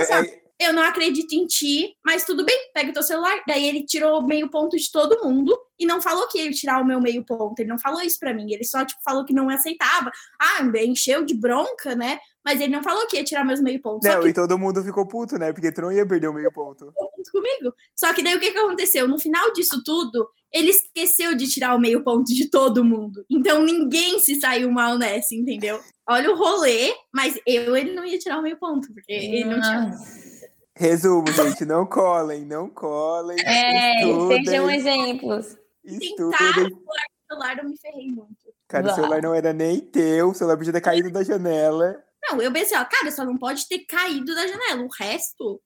[0.00, 0.32] Assim,
[0.62, 3.42] eu não acredito em ti, mas tudo bem, pega o teu celular.
[3.46, 6.84] Daí ele tirou meio ponto de todo mundo e não falou que ia tirar o
[6.84, 7.58] meu meio ponto.
[7.58, 8.52] Ele não falou isso para mim.
[8.52, 10.10] Ele só, tipo, falou que não aceitava.
[10.40, 12.18] Ah, encheu de bronca, né?
[12.44, 14.08] Mas ele não falou que ia tirar meus meio pontos.
[14.08, 14.28] Não, que...
[14.28, 15.52] e todo mundo ficou puto, né?
[15.52, 16.92] Porque tu não ia perder o meio ponto.
[17.30, 17.72] Comigo.
[17.94, 19.06] Só que daí o que, que aconteceu?
[19.06, 23.24] No final disso tudo, ele esqueceu de tirar o meio ponto de todo mundo.
[23.30, 25.80] Então ninguém se saiu mal nessa, entendeu?
[26.08, 29.60] Olha o rolê, mas eu ele não ia tirar o meio ponto, porque ele não
[29.60, 30.31] tinha.
[30.74, 33.36] Resumo, gente, não colem, não colem.
[33.44, 35.58] É, estudem, sejam exemplos.
[35.84, 38.36] Tentar o celular, eu me ferrei muito.
[38.68, 42.02] Cara, o celular não era nem teu, o celular podia ter caído da janela.
[42.22, 44.82] Não, eu pensei, ó, cara, só não pode ter caído da janela.
[44.82, 45.60] O resto.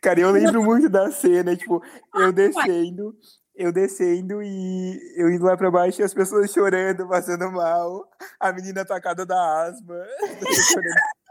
[0.00, 1.82] Cara, eu lembro muito da cena, tipo,
[2.14, 3.16] eu descendo,
[3.56, 8.08] eu descendo e eu indo lá pra baixo e as pessoas chorando, passando mal.
[8.38, 9.96] A menina atacada da asma.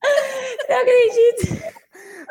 [0.68, 1.81] eu acredito.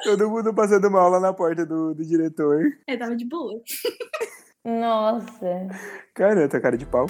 [0.03, 2.59] Todo mundo passando mal lá na porta do, do diretor.
[2.87, 3.61] Eu tava de boa.
[4.65, 5.67] Nossa.
[6.13, 7.05] Cara, tá cara de pau.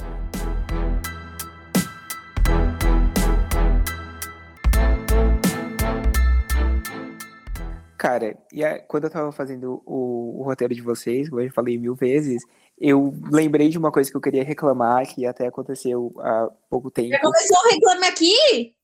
[7.98, 11.54] Cara, e a, quando eu tava fazendo o, o, roteiro de vocês, como eu já
[11.54, 12.44] falei mil vezes,
[12.78, 17.10] eu lembrei de uma coisa que eu queria reclamar, que até aconteceu há pouco tempo.
[17.10, 18.76] Já começou o reclame aqui?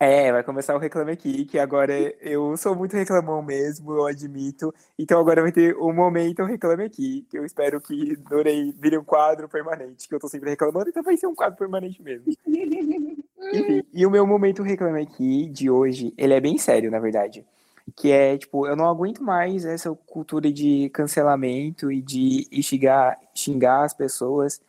[0.00, 4.72] É, vai começar o Reclame Aqui, que agora eu sou muito reclamão mesmo, eu admito.
[4.96, 9.02] Então agora vai ter um momento Reclame Aqui, que eu espero que durei, vire um
[9.02, 12.32] quadro permanente, que eu tô sempre reclamando, então vai ser um quadro permanente mesmo.
[13.52, 17.44] Enfim, e o meu momento Reclame Aqui de hoje, ele é bem sério, na verdade.
[17.96, 23.82] Que é, tipo, eu não aguento mais essa cultura de cancelamento e de xingar, xingar
[23.82, 24.60] as pessoas.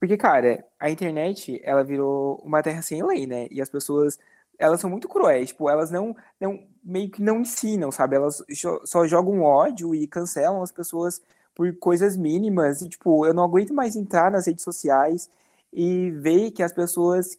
[0.00, 3.48] Porque, cara, a internet, ela virou uma terra sem lei, né?
[3.50, 4.18] E as pessoas
[4.58, 8.16] elas são muito cruéis, tipo, elas não, não meio que não ensinam, sabe?
[8.16, 8.42] Elas
[8.84, 11.22] só jogam ódio e cancelam as pessoas
[11.54, 12.82] por coisas mínimas.
[12.82, 15.30] E, tipo, eu não aguento mais entrar nas redes sociais
[15.72, 17.38] e ver que as pessoas,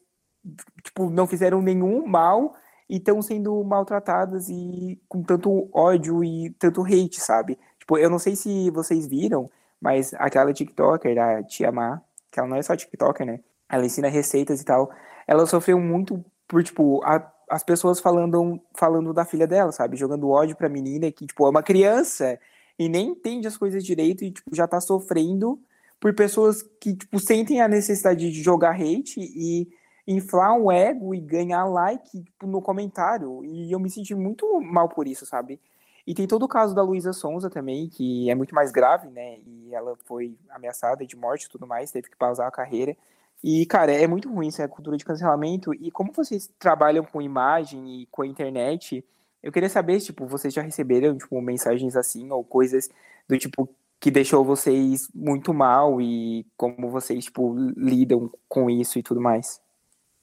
[0.84, 2.56] tipo, não fizeram nenhum mal
[2.90, 7.58] e estão sendo maltratadas e com tanto ódio e tanto hate, sabe?
[7.80, 9.50] Tipo, eu não sei se vocês viram,
[9.82, 12.02] mas aquela TikToker, a Tia Ma,
[12.32, 13.40] que ela não é só TikToker, né?
[13.70, 14.92] Ela ensina receitas e tal.
[15.28, 19.96] Ela sofreu muito por, tipo, a, as pessoas falando, falando da filha dela, sabe?
[19.96, 22.38] Jogando ódio pra menina que, tipo, é uma criança
[22.78, 25.62] e nem entende as coisas direito e, tipo, já tá sofrendo
[26.00, 29.70] por pessoas que, tipo, sentem a necessidade de jogar hate e
[30.08, 33.46] inflar um ego e ganhar like tipo, no comentário.
[33.46, 35.62] E eu me senti muito mal por isso, sabe?
[36.08, 39.38] E tem todo o caso da Luísa Sonza também, que é muito mais grave, né?
[39.46, 42.98] E ela foi ameaçada de morte e tudo mais, teve que pausar a carreira.
[43.44, 45.74] E, cara, é muito ruim essa cultura de cancelamento.
[45.74, 49.04] E como vocês trabalham com imagem e com a internet,
[49.42, 52.90] eu queria saber, tipo, vocês já receberam, tipo, mensagens assim, ou coisas
[53.28, 53.70] do tipo
[54.00, 59.62] que deixou vocês muito mal e como vocês, tipo, lidam com isso e tudo mais?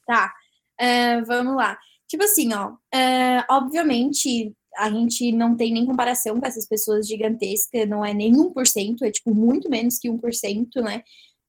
[0.06, 0.32] Tá,
[0.80, 1.78] uh, vamos lá.
[2.06, 7.88] Tipo assim, ó, uh, obviamente a gente não tem nem comparação com essas pessoas gigantescas,
[7.88, 11.02] não é nem 1%, é tipo muito menos que 1%, né?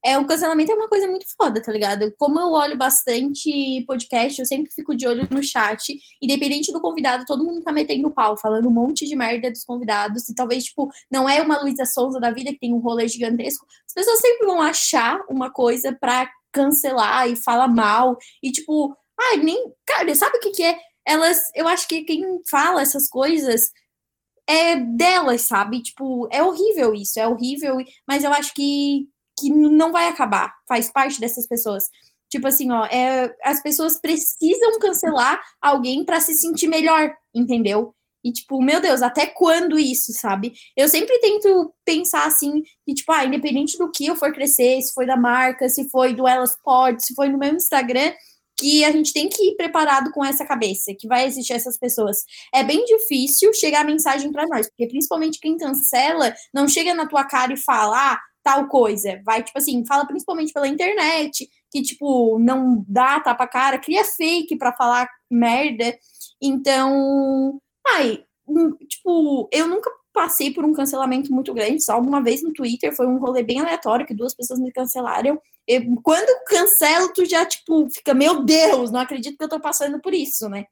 [0.04, 2.12] É, o cancelamento é uma coisa muito foda, tá ligado?
[2.16, 7.24] Como eu olho bastante podcast, eu sempre fico de olho no chat, independente do convidado,
[7.26, 10.88] todo mundo tá metendo pau, falando um monte de merda dos convidados, e talvez, tipo,
[11.10, 14.46] não é uma Luísa Souza da vida que tem um rolê gigantesco, as pessoas sempre
[14.46, 20.36] vão achar uma coisa pra cancelar e falar mal, e tipo, ai, nem, cara, sabe
[20.36, 20.78] o que que é?
[21.04, 23.70] Elas, eu acho que quem fala essas coisas
[24.46, 25.82] é delas, sabe?
[25.82, 27.76] Tipo, é horrível isso, é horrível,
[28.06, 31.84] mas eu acho que que não vai acabar, faz parte dessas pessoas.
[32.30, 37.94] Tipo assim, ó, é, as pessoas precisam cancelar alguém para se sentir melhor, entendeu?
[38.22, 40.52] E, tipo, meu Deus, até quando isso, sabe?
[40.76, 44.92] Eu sempre tento pensar assim, que, tipo, ah, independente do que eu for crescer, se
[44.92, 48.12] foi da marca, se foi do Elas Pod, se foi no meu Instagram,
[48.58, 52.18] que a gente tem que ir preparado com essa cabeça, que vai existir essas pessoas.
[52.52, 57.06] É bem difícil chegar a mensagem para nós, porque principalmente quem cancela não chega na
[57.06, 59.20] tua cara e fala, ah, tal coisa.
[59.24, 64.56] Vai, tipo assim, fala principalmente pela internet, que, tipo, não dá tapa cara, cria fake
[64.56, 65.96] para falar merda.
[66.40, 68.24] Então, ai,
[68.88, 73.06] tipo, eu nunca passei por um cancelamento muito grande, só uma vez no Twitter, foi
[73.06, 75.40] um rolê bem aleatório, que duas pessoas me cancelaram.
[75.66, 80.00] Eu, quando cancelo, tu já, tipo, fica, meu Deus, não acredito que eu tô passando
[80.00, 80.64] por isso, né?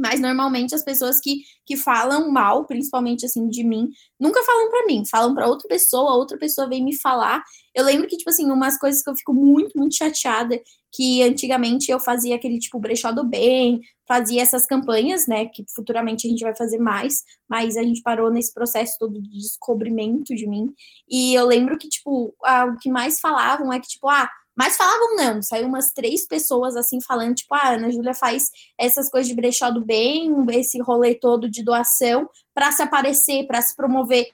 [0.00, 4.86] Mas normalmente as pessoas que, que falam mal, principalmente assim de mim, nunca falam para
[4.86, 7.42] mim, falam para outra pessoa, outra pessoa vem me falar.
[7.74, 10.58] Eu lembro que tipo assim, umas coisas que eu fico muito, muito chateada,
[10.92, 16.26] que antigamente eu fazia aquele tipo brechó do bem, fazia essas campanhas, né, que futuramente
[16.26, 20.48] a gente vai fazer mais, mas a gente parou nesse processo todo de descobrimento de
[20.48, 20.72] mim.
[21.08, 24.28] E eu lembro que tipo, a, o que mais falavam é que tipo, ah,
[24.60, 28.50] Mas falavam não, saiu umas três pessoas assim falando, tipo, ah, a Ana Júlia faz
[28.78, 33.62] essas coisas de brechó do bem, esse rolê todo de doação para se aparecer, para
[33.62, 34.26] se promover.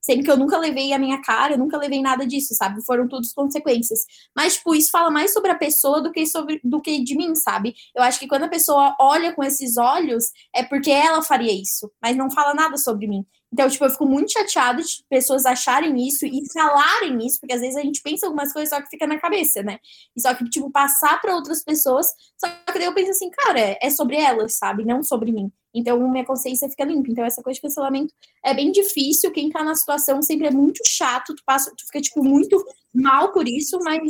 [0.00, 2.84] Sendo que eu nunca levei a minha cara, eu nunca levei nada disso, sabe?
[2.84, 4.04] Foram todas consequências.
[4.36, 7.34] Mas, tipo, isso fala mais sobre a pessoa do que sobre do que de mim,
[7.34, 7.74] sabe?
[7.96, 11.90] Eu acho que quando a pessoa olha com esses olhos, é porque ela faria isso,
[12.00, 13.26] mas não fala nada sobre mim.
[13.54, 17.60] Então, tipo, eu fico muito chateada de pessoas acharem isso e falarem isso, porque às
[17.60, 19.78] vezes a gente pensa algumas coisas só que fica na cabeça, né?
[20.16, 23.78] E só que, tipo, passar para outras pessoas, só que daí eu penso assim, cara,
[23.80, 24.84] é sobre elas, sabe?
[24.84, 25.52] Não sobre mim.
[25.72, 27.08] Então, minha consciência fica limpa.
[27.12, 28.12] Então, essa coisa de cancelamento
[28.44, 29.30] é bem difícil.
[29.30, 32.60] Quem tá na situação sempre é muito chato, tu, passa, tu fica, tipo, muito
[32.92, 34.02] mal por isso, mas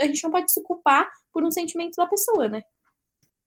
[0.00, 2.62] a gente não pode se culpar por um sentimento da pessoa, né?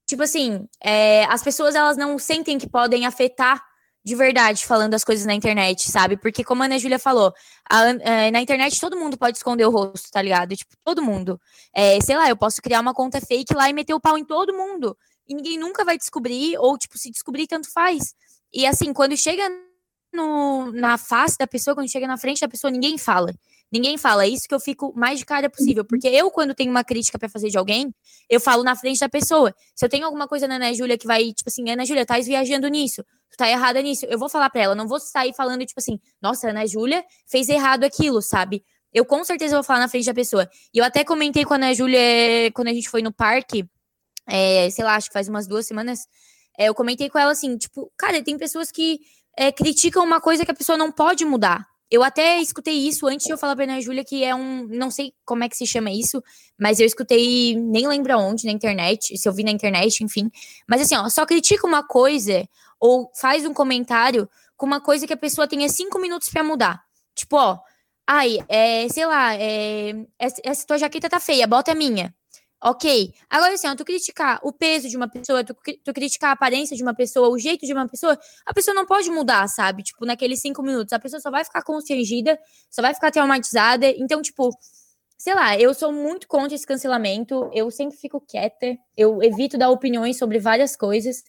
[0.08, 3.64] Tipo assim, é, as pessoas elas não sentem que podem afetar
[4.10, 6.18] de verdade falando as coisas na internet, sabe?
[6.18, 7.32] Porque, como a Ana Júlia falou,
[7.70, 10.56] a, é, na internet todo mundo pode esconder o rosto, tá ligado?
[10.56, 11.40] Tipo, todo mundo.
[11.72, 14.26] É, sei lá, eu posso criar uma conta fake lá e meter o pau em
[14.26, 14.98] todo mundo.
[15.28, 18.16] E ninguém nunca vai descobrir, ou, tipo, se descobrir, tanto faz.
[18.52, 19.48] E assim, quando chega
[20.12, 23.32] no, na face da pessoa, quando chega na frente da pessoa, ninguém fala.
[23.72, 24.26] Ninguém fala.
[24.26, 25.86] É isso que eu fico mais de cara possível.
[25.86, 27.94] Porque eu, quando tenho uma crítica para fazer de alguém,
[28.30, 29.54] eu falo na frente da pessoa.
[29.76, 32.20] Se eu tenho alguma coisa na Ana Júlia que vai, tipo assim, Ana Júlia, tá
[32.20, 34.76] viajando nisso, tu tá errada nisso, eu vou falar pra ela.
[34.76, 38.64] Não vou sair falando, tipo assim, nossa, Ana Júlia fez errado aquilo, sabe?
[38.92, 40.50] Eu com certeza vou falar na frente da pessoa.
[40.74, 42.00] E eu até comentei com a Ana Júlia
[42.54, 43.70] quando a gente foi no parque,
[44.28, 46.08] é, sei lá, acho que faz umas duas semanas.
[46.58, 49.00] É, eu comentei com ela assim, tipo, cara, tem pessoas que
[49.38, 51.66] é, criticam uma coisa que a pessoa não pode mudar.
[51.92, 54.68] Eu até escutei isso antes de eu falar pra Ana Júlia, que é um.
[54.68, 56.24] Não sei como é que se chama isso,
[56.60, 60.30] mas eu escutei, nem lembro aonde, na internet, se eu vi na internet, enfim.
[60.68, 62.48] Mas assim, ó, só critica uma coisa
[62.80, 66.82] ou faz um comentário com uma coisa que a pessoa tenha cinco minutos para mudar.
[67.16, 67.60] Tipo, ó,
[68.08, 72.14] ai, é, sei lá, é, essa tua jaqueta tá feia, bota a minha.
[72.62, 73.14] Ok.
[73.30, 76.76] Agora, assim, ó, tu criticar o peso de uma pessoa, tu, tu, criticar a aparência
[76.76, 79.82] de uma pessoa, o jeito de uma pessoa, a pessoa não pode mudar, sabe?
[79.82, 80.92] Tipo, naqueles cinco minutos.
[80.92, 82.38] A pessoa só vai ficar constrangida,
[82.70, 83.88] só vai ficar traumatizada.
[83.88, 84.50] Então, tipo,
[85.18, 87.50] sei lá, eu sou muito contra esse cancelamento.
[87.54, 88.78] Eu sempre fico quieta.
[88.98, 91.24] Eu evito dar opiniões sobre várias coisas.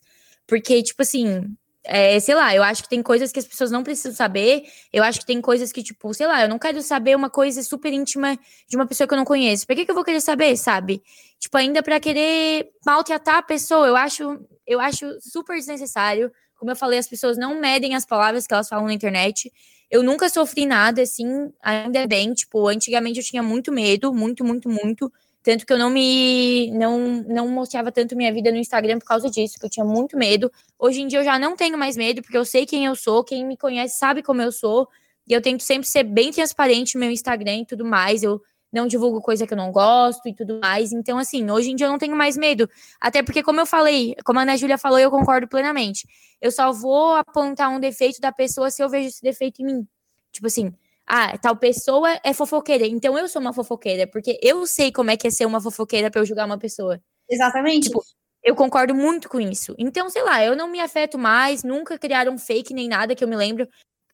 [0.48, 1.46] Porque, tipo assim,
[1.84, 4.64] é, sei lá, eu acho que tem coisas que as pessoas não precisam saber.
[4.92, 7.62] Eu acho que tem coisas que, tipo, sei lá, eu não quero saber uma coisa
[7.62, 9.66] super íntima de uma pessoa que eu não conheço.
[9.66, 11.02] Por que, que eu vou querer saber, sabe?
[11.38, 16.30] Tipo, ainda para querer maltratar a pessoa, eu acho, eu acho super desnecessário.
[16.56, 19.50] Como eu falei, as pessoas não medem as palavras que elas falam na internet.
[19.90, 22.34] Eu nunca sofri nada, assim, ainda bem.
[22.34, 25.10] Tipo, antigamente eu tinha muito medo, muito, muito, muito.
[25.42, 29.30] Tanto que eu não me não, não mostrava tanto minha vida no Instagram por causa
[29.30, 30.50] disso, que eu tinha muito medo.
[30.78, 33.24] Hoje em dia eu já não tenho mais medo, porque eu sei quem eu sou,
[33.24, 34.88] quem me conhece sabe como eu sou.
[35.26, 38.22] E eu tento sempre ser bem transparente no meu Instagram e tudo mais.
[38.22, 38.40] Eu
[38.72, 40.92] não divulgo coisa que eu não gosto e tudo mais.
[40.92, 42.68] Então, assim, hoje em dia eu não tenho mais medo.
[43.00, 46.06] Até porque, como eu falei, como a Ana Júlia falou, eu concordo plenamente.
[46.40, 49.88] Eu só vou apontar um defeito da pessoa se eu vejo esse defeito em mim.
[50.32, 50.72] Tipo assim,
[51.12, 55.16] ah, tal pessoa é fofoqueira, então eu sou uma fofoqueira, porque eu sei como é
[55.16, 57.02] que é ser uma fofoqueira para eu julgar uma pessoa.
[57.28, 57.88] Exatamente.
[57.88, 58.00] Tipo,
[58.44, 59.74] eu concordo muito com isso.
[59.76, 63.28] Então, sei lá, eu não me afeto mais, nunca criaram fake nem nada que eu
[63.28, 63.66] me lembro.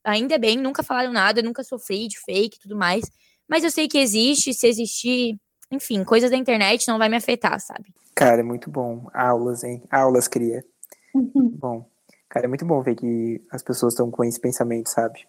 [0.03, 3.05] Ainda bem, nunca falaram nada, nunca sofri de fake e tudo mais.
[3.47, 5.37] Mas eu sei que existe, se existir,
[5.71, 7.93] enfim, coisas da internet não vai me afetar, sabe?
[8.15, 9.07] Cara, é muito bom.
[9.13, 9.83] Aulas, hein?
[9.91, 10.65] Aulas, cria.
[11.15, 11.51] Uhum.
[11.59, 11.91] Bom.
[12.31, 15.27] Cara, é muito bom ver que as pessoas estão com esse pensamento, sabe?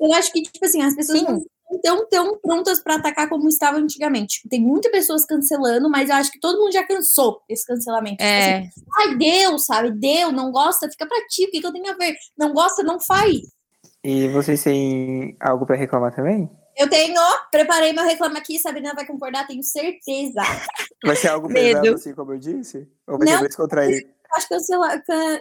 [0.00, 1.24] Eu acho que, tipo assim, as pessoas Sim.
[1.26, 4.36] não estão tão prontas para atacar como estavam antigamente.
[4.36, 8.16] Tipo, tem muitas pessoas cancelando, mas eu acho que todo mundo já cansou esse cancelamento.
[8.16, 8.62] Tipo é.
[8.62, 9.90] Tipo assim, Ai, deu, sabe?
[9.92, 12.14] Deu, não gosta, fica pra ti, o que, que eu tenho a ver?
[12.36, 13.40] Não gosta, não faz.
[14.04, 16.48] E vocês têm algo para reclamar também?
[16.76, 17.18] Eu tenho,
[17.50, 20.42] preparei meu reclamo aqui, Sabrina vai concordar, tenho certeza.
[21.04, 22.86] Vai ser algo pesado, assim como eu disse?
[23.06, 24.08] Ou vai não, ser descontraído?
[24.34, 24.54] Acho que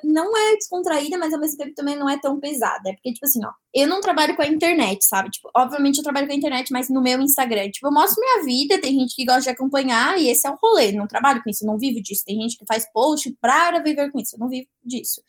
[0.04, 2.90] não é descontraída, mas ao mesmo tempo também não é tão pesada.
[2.90, 5.30] É porque, tipo assim, ó, eu não trabalho com a internet, sabe?
[5.30, 7.70] Tipo, obviamente eu trabalho com a internet, mas no meu Instagram.
[7.72, 10.58] Tipo, eu mostro minha vida, tem gente que gosta de acompanhar, e esse é o
[10.62, 10.92] rolê.
[10.92, 12.24] Não trabalho com isso, não vivo disso.
[12.26, 15.22] Tem gente que faz post para viver com isso, eu não vivo disso.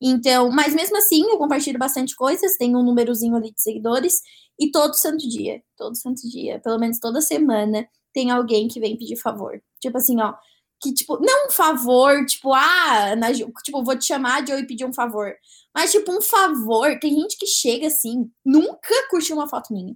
[0.00, 4.20] Então, mas mesmo assim, eu compartilho bastante coisas, tenho um númerozinho ali de seguidores,
[4.60, 8.96] e todo santo dia, todo santo dia, pelo menos toda semana, tem alguém que vem
[8.96, 9.60] pedir favor.
[9.80, 10.34] Tipo assim, ó,
[10.80, 14.66] que, tipo, não um favor, tipo, ah, na, tipo, vou te chamar de eu e
[14.66, 15.34] pedir um favor.
[15.74, 19.94] Mas, tipo, um favor, tem gente que chega assim, nunca curtiu uma foto minha.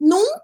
[0.00, 0.38] Nunca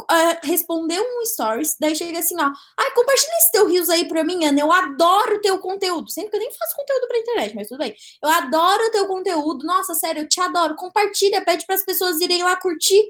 [0.00, 4.24] uh, respondeu um stories, daí chega assim, ó, ai, compartilha esse teu rios aí pra
[4.24, 6.10] mim, Ana, eu adoro o teu conteúdo.
[6.10, 7.94] Sempre que eu nem faço conteúdo pra internet, mas tudo bem.
[8.22, 10.74] Eu adoro o teu conteúdo, nossa, sério, eu te adoro.
[10.76, 13.02] Compartilha, pede para as pessoas irem lá curtir.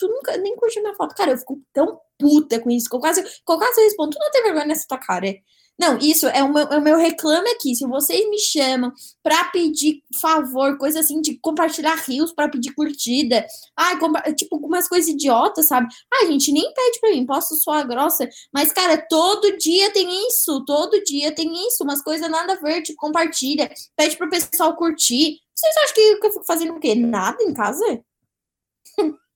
[0.00, 1.14] Tu nunca nem curtiu minha foto.
[1.14, 4.30] Cara, eu fico tão puta com isso, que eu quase, eu quase respondo, tu não
[4.30, 5.34] tem vergonha nessa tua cara.
[5.78, 7.74] Não, isso é o meu, é o meu reclame aqui.
[7.74, 8.92] Se vocês me chamam
[9.22, 13.96] para pedir favor, coisa assim de compartilhar rios para pedir curtida, ai,
[14.34, 15.88] tipo, umas coisas idiotas, sabe?
[16.12, 20.62] Ai, gente, nem pede para mim, posso soar grossa, mas, cara, todo dia tem isso,
[20.66, 25.38] todo dia tem isso, umas coisas nada a ver, compartilha, pede pro pessoal curtir.
[25.54, 26.94] Vocês acham que eu fico fazendo o quê?
[26.94, 28.02] Nada em casa?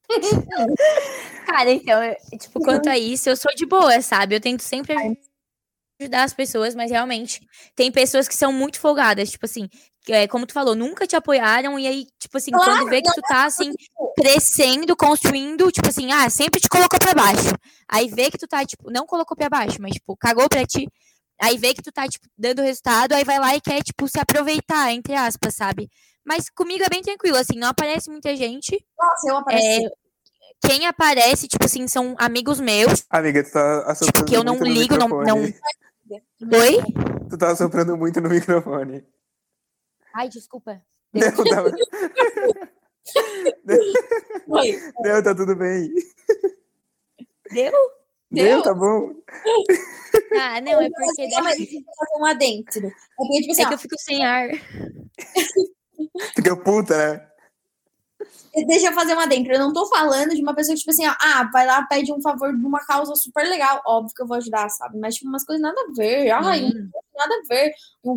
[1.46, 2.00] Cara, então,
[2.38, 4.34] tipo, quanto a isso, eu sou de boa, sabe?
[4.34, 4.94] Eu tento sempre
[6.00, 7.40] ajudar as pessoas, mas realmente
[7.76, 9.68] tem pessoas que são muito folgadas, tipo assim,
[10.08, 13.12] é, como tu falou, nunca te apoiaram, e aí, tipo assim, claro, quando vê que
[13.12, 13.72] tu tá assim,
[14.18, 17.54] crescendo, construindo, tipo assim, ah, sempre te colocou pra baixo.
[17.88, 20.86] Aí vê que tu tá, tipo, não colocou pra baixo, mas, tipo, cagou pra ti.
[21.40, 24.18] Aí vê que tu tá, tipo, dando resultado, aí vai lá e quer, tipo, se
[24.20, 25.88] aproveitar, entre aspas, sabe?
[26.24, 28.84] Mas comigo é bem tranquilo, assim, não aparece muita gente.
[28.98, 29.84] Nossa, eu apareci.
[29.86, 29.90] É,
[30.66, 33.04] quem aparece, tipo assim, são amigos meus.
[33.10, 35.40] Amiga, tu tá tipo, que eu não ligo, não, não.
[35.40, 35.52] Oi?
[37.28, 39.04] Tu tá soprando muito no microfone.
[40.14, 40.80] Ai, desculpa.
[41.12, 41.70] Não, tava...
[44.48, 44.80] Oi.
[45.00, 45.92] Não, tá tudo bem.
[47.52, 47.72] Deu?
[48.30, 49.14] Deu, Deu tá bom.
[50.40, 51.28] Ah, não, é porque.
[51.28, 51.42] Deve...
[51.42, 51.84] fazer
[52.18, 52.86] um adentro.
[52.86, 54.48] É, porque, tipo, assim, é que eu fico sem ar.
[56.34, 57.26] Fica puta, né?
[58.66, 59.52] Deixa eu fazer uma dentro.
[59.52, 62.12] Eu não tô falando de uma pessoa que, tipo assim, ó, ah, vai lá, pede
[62.12, 63.82] um favor de uma causa super legal.
[63.84, 64.98] Óbvio que eu vou ajudar, sabe?
[64.98, 66.30] Mas, tipo, umas coisas nada a ver.
[66.30, 66.88] Ai, hum.
[67.16, 67.72] nada a ver.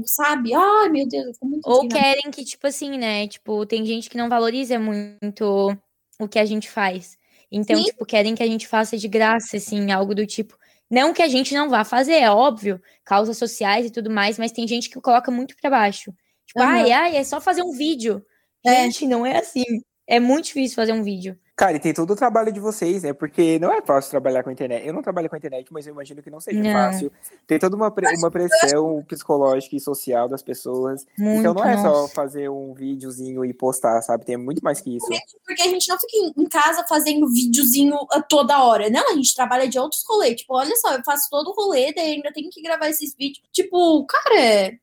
[0.06, 0.54] Sabe?
[0.54, 3.28] Ai, meu Deus, eu fico muito Ou querem que, tipo assim, né?
[3.28, 5.76] Tipo, tem gente que não valoriza muito
[6.20, 7.18] o que a gente faz.
[7.52, 7.86] Então, Sim.
[7.86, 10.56] tipo, querem que a gente faça de graça, assim, algo do tipo.
[10.90, 14.52] Não que a gente não vá fazer, é óbvio, causas sociais e tudo mais, mas
[14.52, 16.14] tem gente que coloca muito para baixo.
[16.58, 16.76] Tipo, uhum.
[16.76, 18.26] ai, ai, é só fazer um vídeo.
[18.66, 18.84] É.
[18.84, 19.64] Gente, não é assim.
[20.08, 21.38] É muito difícil fazer um vídeo.
[21.58, 23.14] Cara, e tem todo o trabalho de vocês, né?
[23.14, 24.86] Porque não é fácil trabalhar com a internet.
[24.86, 26.72] Eu não trabalho com a internet, mas eu imagino que não seja não.
[26.72, 27.12] fácil.
[27.48, 31.04] Tem toda uma, uma pressão psicológica e social das pessoas.
[31.18, 31.90] Muito, então não é nossa.
[31.90, 34.24] só fazer um videozinho e postar, sabe?
[34.24, 35.08] Tem muito mais que isso.
[35.44, 37.98] Porque a gente não fica em casa fazendo videozinho
[38.30, 38.88] toda hora.
[38.92, 40.36] Não, a gente trabalha de outros rolês.
[40.36, 43.44] Tipo, olha só, eu faço todo o rolê, daí ainda tenho que gravar esses vídeos.
[43.52, 44.78] Tipo, cara.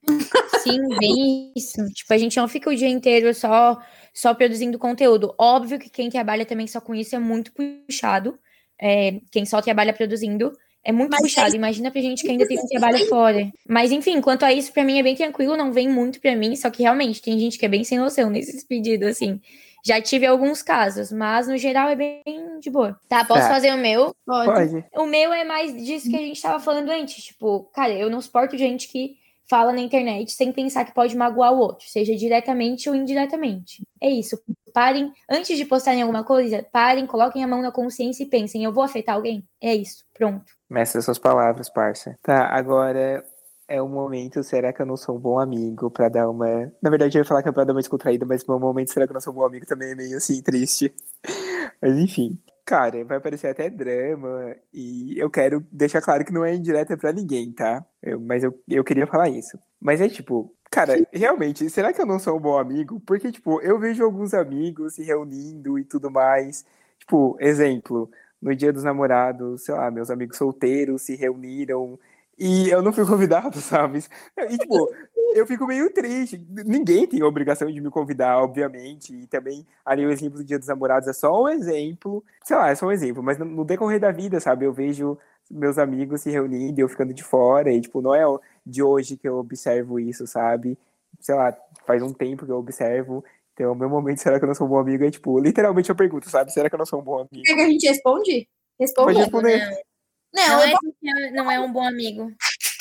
[0.58, 1.86] Sim, bem isso.
[1.94, 3.80] Tipo, a gente não fica o dia inteiro só
[4.14, 5.34] só produzindo conteúdo.
[5.36, 8.38] Óbvio que quem trabalha também só com isso é muito puxado.
[8.80, 10.52] É, quem só trabalha produzindo
[10.84, 11.54] é muito Mas puxado.
[11.54, 11.56] É...
[11.56, 13.50] Imagina pra gente que ainda tem um trabalho fora.
[13.68, 16.54] Mas enfim, quanto a isso, pra mim é bem tranquilo, não vem muito pra mim,
[16.54, 19.40] só que realmente tem gente que é bem sem noção nesses pedidos, assim.
[19.86, 22.22] Já tive alguns casos, mas no geral é bem
[22.60, 22.98] de boa.
[23.06, 23.48] Tá, posso é.
[23.48, 24.14] fazer o meu?
[24.24, 24.46] Pode.
[24.46, 24.84] Pode.
[24.94, 27.22] O meu é mais disso que a gente tava falando antes.
[27.22, 29.16] Tipo, cara, eu não suporto gente que
[29.48, 33.82] fala na internet sem pensar que pode magoar o outro, seja diretamente ou indiretamente.
[34.00, 34.38] É isso.
[34.72, 38.72] Parem, antes de postarem alguma coisa, parem, coloquem a mão na consciência e pensem, eu
[38.72, 39.46] vou afetar alguém?
[39.62, 40.44] É isso, pronto.
[40.68, 42.18] Mestre suas palavras, parça.
[42.22, 43.24] Tá, agora
[43.68, 46.72] é o momento, será que eu não sou um bom amigo pra dar uma...
[46.82, 49.06] Na verdade, eu ia falar que é pra dar uma descontraída, mas no momento, será
[49.06, 50.92] que eu não sou um bom amigo também é meio assim, triste.
[51.80, 52.38] Mas enfim.
[52.66, 57.12] Cara, vai parecer até drama, e eu quero deixar claro que não é indireta para
[57.12, 57.84] ninguém, tá?
[58.02, 59.58] Eu, mas eu, eu queria falar isso.
[59.78, 62.98] Mas é tipo, cara, realmente, será que eu não sou um bom amigo?
[63.00, 66.64] Porque, tipo, eu vejo alguns amigos se reunindo e tudo mais.
[66.98, 68.10] Tipo, exemplo,
[68.40, 71.98] no dia dos namorados, sei lá, meus amigos solteiros se reuniram
[72.38, 74.04] e eu não fui convidado, sabe?
[74.50, 74.92] E, tipo,
[75.34, 76.44] eu fico meio triste.
[76.48, 79.14] Ninguém tem a obrigação de me convidar, obviamente.
[79.14, 82.24] E também, ali, o exemplo do Dia dos Namorados é só um exemplo.
[82.44, 83.22] Sei lá, é só um exemplo.
[83.22, 84.64] Mas no decorrer da vida, sabe?
[84.64, 85.18] Eu vejo
[85.50, 87.72] meus amigos se reunindo e eu ficando de fora.
[87.72, 88.24] E, tipo, não é
[88.66, 90.78] de hoje que eu observo isso, sabe?
[91.20, 91.56] Sei lá,
[91.86, 93.24] faz um tempo que eu observo.
[93.52, 95.04] Então, meu momento, será que eu não sou um bom amigo?
[95.04, 96.52] É, tipo, literalmente eu pergunto, sabe?
[96.52, 97.42] Será que eu não sou um bom amigo?
[97.44, 98.48] Quer que a gente responde?
[98.78, 99.06] Responde.
[99.06, 99.84] Pode responder.
[100.34, 102.32] Não, não, é porque não é um bom amigo.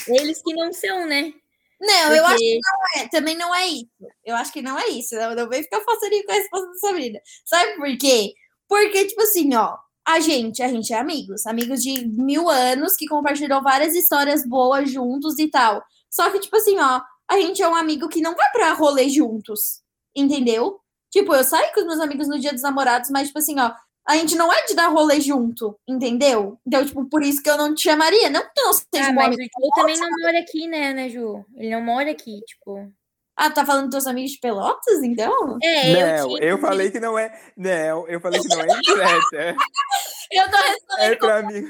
[0.08, 1.32] Eles que não são, né?
[1.80, 2.20] Não, porque...
[2.20, 3.08] eu acho que não é.
[3.10, 3.88] Também não é isso.
[4.26, 5.16] Eu acho que não é isso.
[5.16, 7.20] Não, não vem ficar fazendo com a resposta da Sabrina.
[7.45, 8.34] Sabe por quê?
[8.68, 11.45] Porque, tipo assim, ó, a gente, a gente é amigos.
[11.45, 15.84] Amigos de mil anos que compartilhou várias histórias boas juntos e tal.
[16.10, 19.10] Só que, tipo assim, ó, a gente é um amigo que não vai pra rolê
[19.10, 19.82] juntos.
[20.16, 20.80] Entendeu?
[21.12, 23.72] Tipo, eu saio com os meus amigos no dia dos namorados, mas, tipo assim, ó,
[24.08, 26.60] a gente não é de dar rolê junto, entendeu?
[26.68, 28.30] Então, tipo, por isso que eu não te chamaria.
[28.30, 31.10] Não que eu não seja ah, mas o Ju também não mora aqui, né, né,
[31.10, 31.45] Ju?
[31.56, 32.91] Ele não mora aqui, tipo.
[33.36, 35.58] Ah, tá falando dos teus amigos de Pelotas, então?
[35.64, 37.34] É, não, eu, eu falei que não é.
[37.58, 39.56] Não, eu falei que não é indireta.
[40.32, 41.62] eu tô respondendo é pra mim.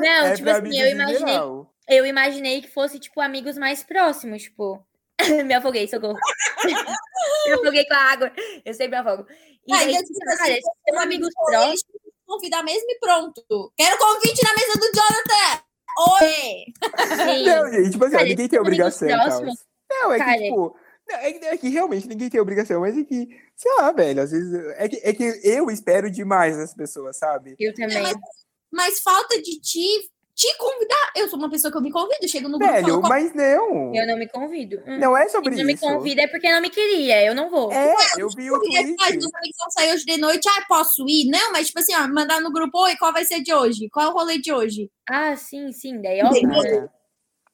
[0.00, 1.38] Não, é tipo assim, eu imaginei.
[1.86, 4.84] Eu imaginei que fosse, tipo, amigos mais próximos, tipo.
[5.44, 6.18] me afoguei, socorro.
[7.46, 8.32] me afoguei com a água.
[8.64, 9.28] Eu sempre me afogo.
[9.66, 11.84] E Ah, daí, tipo cara, assim, se são amigos próximos.
[12.26, 13.72] Convidar mesmo e pronto.
[13.76, 15.64] Quero convite na mesa do Jonathan!
[16.20, 16.64] Oi!
[17.38, 17.44] Sim.
[17.44, 19.54] Não, gente, tipo assim, Cara, ninguém tem obrigação próximos,
[19.90, 20.76] Não, é cara, que, tipo.
[21.06, 24.22] não, É que, é que realmente ninguém tem obrigação, mas é que, sei lá, velho,
[24.22, 24.52] às vezes.
[24.76, 27.54] É que, é que eu espero demais das pessoas, sabe?
[27.60, 28.02] Eu também.
[28.02, 28.16] mas-
[28.72, 31.12] Mas falta de te, te convidar.
[31.16, 33.94] Eu sou uma pessoa que eu me convido, chego no grupo Velho, falo, mas não.
[33.94, 34.82] Eu não me convido.
[34.86, 34.98] Hum.
[34.98, 35.86] Não é Se sobre não me isso.
[35.86, 37.72] convida é porque não me queria, eu não vou.
[37.72, 38.96] É, eu vi o Porque, ah, tweet.
[39.18, 41.30] meus amigos vão sair hoje de noite, ah, posso ir?
[41.30, 43.88] Não, mas tipo assim, ó, mandar no grupo, oi, qual vai ser de hoje?
[43.90, 44.90] Qual é o rolê de hoje?
[45.08, 46.88] Ah, sim, sim, daí é óbvio, né?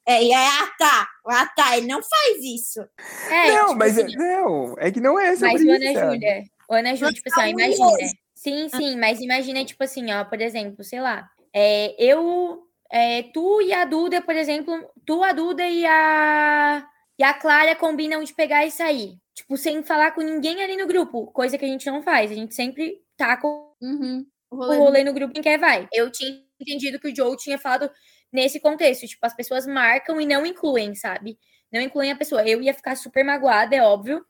[0.07, 2.81] É, e aí, ah, tá, ah, tá, ele não faz isso.
[3.29, 5.69] É, não, tipo mas é- assim, não, é que não é sobre Mas isso.
[5.69, 6.11] o Ana?
[6.13, 8.09] Júlia, o Ana Júlia, tipo assim, ó, imagina.
[8.33, 13.61] Sim, sim, mas imagina, tipo assim, ó, por exemplo, sei lá, é, eu, é, tu
[13.61, 16.87] e a Duda, por exemplo, tu, a Duda e a,
[17.17, 19.17] e a Clara combinam de pegar e sair.
[19.33, 22.31] Tipo, sem falar com ninguém ali no grupo, coisa que a gente não faz.
[22.31, 24.25] A gente sempre tá com Uhum.
[24.51, 25.87] O o rolê rolê no grupo quem quer vai.
[25.91, 27.89] Eu tinha entendido que o Joe tinha falado
[28.31, 31.37] nesse contexto, tipo, as pessoas marcam e não incluem, sabe?
[31.71, 32.47] Não incluem a pessoa.
[32.47, 34.25] Eu ia ficar super magoada, é óbvio.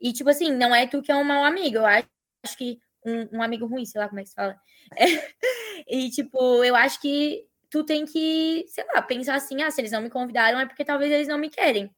[0.00, 1.76] E, tipo assim, não é tu que é um mau amigo.
[1.76, 2.08] Eu acho,
[2.44, 4.56] acho que um, um amigo ruim, sei lá como é que se fala.
[5.86, 7.46] E, tipo, eu acho que
[7.76, 10.84] tu tem que, sei lá, pensar assim, ah, se eles não me convidaram é porque
[10.84, 11.90] talvez eles não me querem.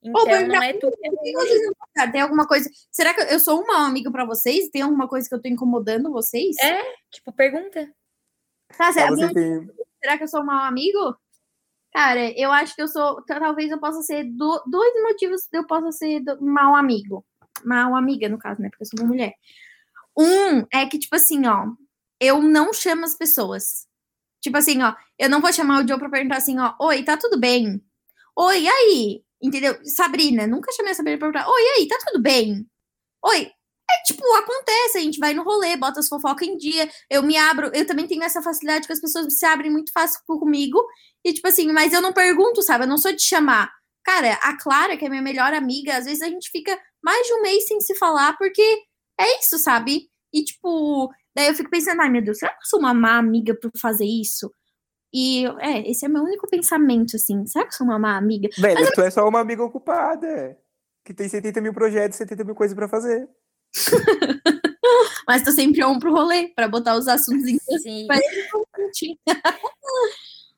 [0.00, 2.10] Então, mas não é tu que é?
[2.10, 2.70] Tem alguma coisa.
[2.92, 4.68] Será que eu sou um mau amigo pra vocês?
[4.68, 6.56] Tem alguma coisa que eu tô incomodando vocês?
[6.58, 6.82] É.
[7.10, 7.90] Tipo, pergunta.
[8.76, 9.70] Tá, será, tem...
[10.00, 11.16] será que eu sou um mau amigo?
[11.92, 13.22] Cara, eu acho que eu sou.
[13.24, 14.24] Talvez eu possa ser.
[14.24, 17.24] Do, dois motivos que eu possa ser do, mau amigo.
[17.64, 18.68] Mal amiga, no caso, né?
[18.68, 19.32] Porque eu sou uma mulher.
[20.16, 21.66] Um é que, tipo assim, ó.
[22.20, 23.88] Eu não chamo as pessoas.
[24.44, 24.94] Tipo assim, ó.
[25.18, 26.74] Eu não vou chamar o Joe pra perguntar assim, ó.
[26.78, 27.82] Oi, tá tudo bem?
[28.36, 29.22] Oi, e aí?
[29.42, 29.78] Entendeu?
[29.84, 31.50] Sabrina, nunca chamei a Sabrina pra perguntar.
[31.50, 32.66] Oi, e aí, tá tudo bem?
[33.24, 33.50] Oi.
[33.90, 37.36] É tipo, acontece, a gente vai no rolê, bota as fofocas em dia, eu me
[37.36, 40.82] abro, eu também tenho essa facilidade que as pessoas se abrem muito fácil comigo,
[41.22, 42.84] e tipo assim, mas eu não pergunto, sabe?
[42.84, 43.70] Eu não sou de chamar.
[44.02, 47.34] Cara, a Clara, que é minha melhor amiga, às vezes a gente fica mais de
[47.34, 48.62] um mês sem se falar, porque
[49.20, 50.08] é isso, sabe?
[50.32, 53.18] E tipo, daí eu fico pensando, ai meu Deus, será que eu sou uma má
[53.18, 54.52] amiga por fazer isso?
[55.12, 57.46] E é, esse é meu único pensamento, assim.
[57.46, 58.48] Será que eu sou uma má amiga?
[58.58, 60.58] Velho, tu é só uma amiga ocupada.
[61.04, 63.28] Que tem 70 mil projetos, 70 mil coisas pra fazer.
[65.26, 68.08] Mas tô sempre on pro rolê, pra botar os assuntos em Sim.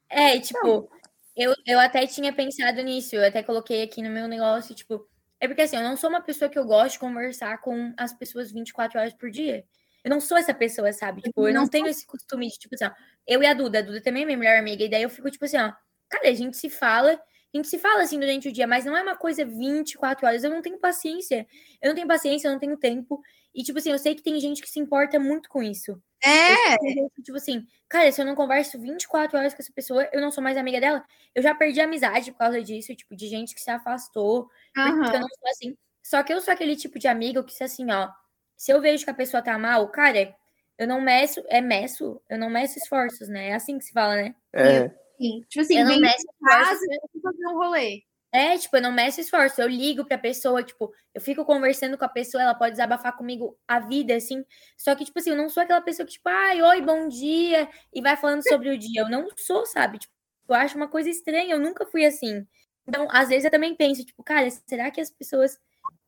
[0.09, 0.89] É, tipo,
[1.37, 5.07] eu, eu até tinha pensado nisso, eu até coloquei aqui no meu negócio, tipo,
[5.41, 8.15] é porque assim, eu não sou uma pessoa que eu gosto de conversar com as
[8.15, 9.65] pessoas 24 horas por dia.
[10.07, 11.21] Eu não sou essa pessoa, sabe?
[11.21, 12.93] Tipo, eu não tenho esse costume de, tipo assim, ó,
[13.27, 15.29] eu e a Duda, a Duda também é minha melhor amiga, e daí eu fico,
[15.29, 15.73] tipo assim, ó,
[16.09, 18.97] cara, a gente se fala, a gente se fala assim durante o dia, mas não
[18.97, 21.45] é uma coisa 24 horas, eu não tenho paciência.
[21.83, 23.21] Eu não tenho paciência, eu não tenho tempo.
[23.53, 26.01] E, tipo assim, eu sei que tem gente que se importa muito com isso.
[26.25, 30.21] É, que, Tipo assim, cara, se eu não converso 24 horas com essa pessoa, eu
[30.21, 31.05] não sou mais amiga dela.
[31.35, 35.17] Eu já perdi a amizade por causa disso, tipo, de gente que se afastou, porque
[35.17, 35.77] eu não sou assim.
[36.05, 38.09] Só que eu sou aquele tipo de amigo que, se assim, ó,
[38.57, 40.35] se eu vejo que a pessoa tá mal, cara,
[40.79, 43.49] eu não meço, é meço, eu não meço esforços, né?
[43.51, 44.35] É assim que se fala, né?
[44.53, 44.89] É.
[45.19, 45.43] Sim.
[45.49, 46.79] Tipo assim, Eu não meço esforços.
[47.23, 48.03] fazer um rolê.
[48.33, 49.63] É, tipo, eu não meço esforço.
[49.63, 53.57] Eu ligo pra pessoa, tipo, eu fico conversando com a pessoa, ela pode desabafar comigo
[53.67, 54.45] a vida, assim.
[54.77, 57.67] Só que, tipo assim, eu não sou aquela pessoa que, tipo, ai, oi, bom dia,
[57.95, 59.01] e vai falando sobre o dia.
[59.03, 59.99] Eu não sou, sabe?
[59.99, 60.13] Tipo,
[60.49, 62.47] eu acho uma coisa estranha, eu nunca fui assim.
[62.87, 65.59] Então, às vezes eu também penso, tipo, cara, será que as pessoas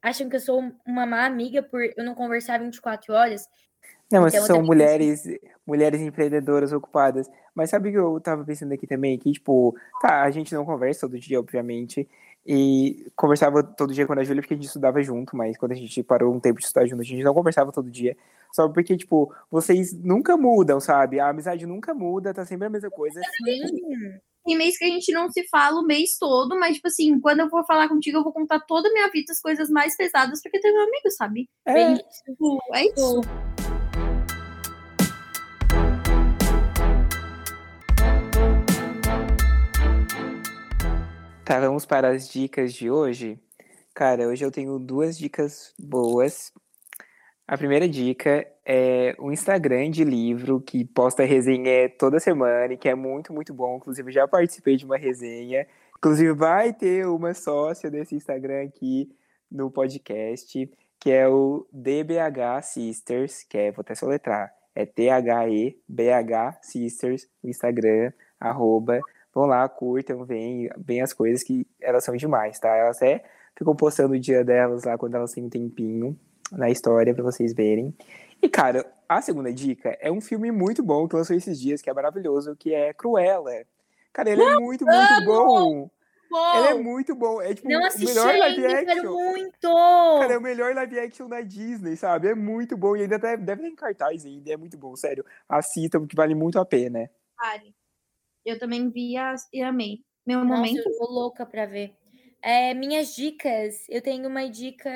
[0.03, 3.49] acham que eu sou uma má amiga por eu não conversar 24 horas?
[4.11, 5.25] Não, mas Então, eu são mulheres,
[5.67, 7.29] mulheres empreendedoras ocupadas.
[7.55, 9.19] Mas sabe o que eu tava pensando aqui também?
[9.19, 12.09] Que, tipo, tá, a gente não conversa todo dia, obviamente.
[12.47, 15.75] E conversava todo dia com a Júlia porque a gente estudava junto, mas quando a
[15.75, 18.17] gente parou um tempo de estudar junto, a gente não conversava todo dia.
[18.55, 21.21] Só porque, tipo, vocês nunca mudam, sabe?
[21.21, 23.21] A amizade nunca muda, tá sempre a mesma coisa.
[23.45, 24.19] Sim.
[24.49, 27.41] Tem mês que a gente não se fala o mês todo, mas, tipo assim, quando
[27.41, 30.41] eu for falar contigo, eu vou contar toda a minha vida, as coisas mais pesadas,
[30.43, 31.51] porque tem meu amigo, sabe?
[31.67, 31.97] É, Bem.
[32.25, 33.21] Tipo, é isso.
[41.45, 43.39] Tá, vamos para as dicas de hoje.
[43.95, 46.55] Cara, hoje eu tenho duas dicas boas.
[47.49, 52.91] A primeira dica é o Instagram de livro que posta resenha toda semana e que
[52.91, 53.79] é muito, muito bom.
[53.79, 55.67] Inclusive, já participei de uma resenha.
[55.97, 59.11] Inclusive, vai ter uma sócia desse Instagram aqui
[59.51, 60.71] no podcast,
[61.01, 69.01] que é o DBH Sisters, que é, vou até soletrar, é T-H-E-B-H Sisters, Instagram, arroba.
[69.33, 72.77] Vão lá, curtam, veem, veem as coisas que elas são demais, tá?
[72.77, 73.25] Elas até
[73.57, 76.15] ficam postando o dia delas lá quando elas têm um tempinho.
[76.53, 77.95] Na história para vocês verem.
[78.43, 81.91] E, cara, a segunda dica é um filme muito bom que lançou esses dias, que
[81.91, 83.53] é maravilhoso, que é Cruella.
[84.13, 85.91] Cara, ele é muito, muito bom.
[86.31, 87.41] Bom, Ele é muito bom.
[87.41, 89.13] É tipo não o assisti melhor live ainda, quero action.
[89.15, 89.61] muito!
[90.21, 92.29] Cara, é o melhor live action da Disney, sabe?
[92.29, 92.95] É muito bom.
[92.95, 94.53] E ainda deve, deve ter em cartaz ainda.
[94.53, 95.25] É muito bom, sério.
[95.49, 97.11] Assistam, que vale muito a pena.
[97.35, 97.75] Pare.
[98.45, 100.01] Eu também vi as- e amei.
[100.27, 100.87] Meu Nossa, momento.
[100.87, 101.95] eu tô louca pra ver.
[102.43, 104.91] É, minhas dicas, eu tenho uma dica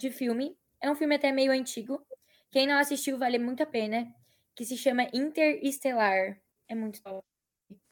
[0.00, 0.56] de filme.
[0.80, 2.04] É um filme até meio antigo.
[2.50, 4.12] Quem não assistiu vale muito a pena.
[4.54, 6.40] Que se chama Interestelar.
[6.66, 7.24] É muito top.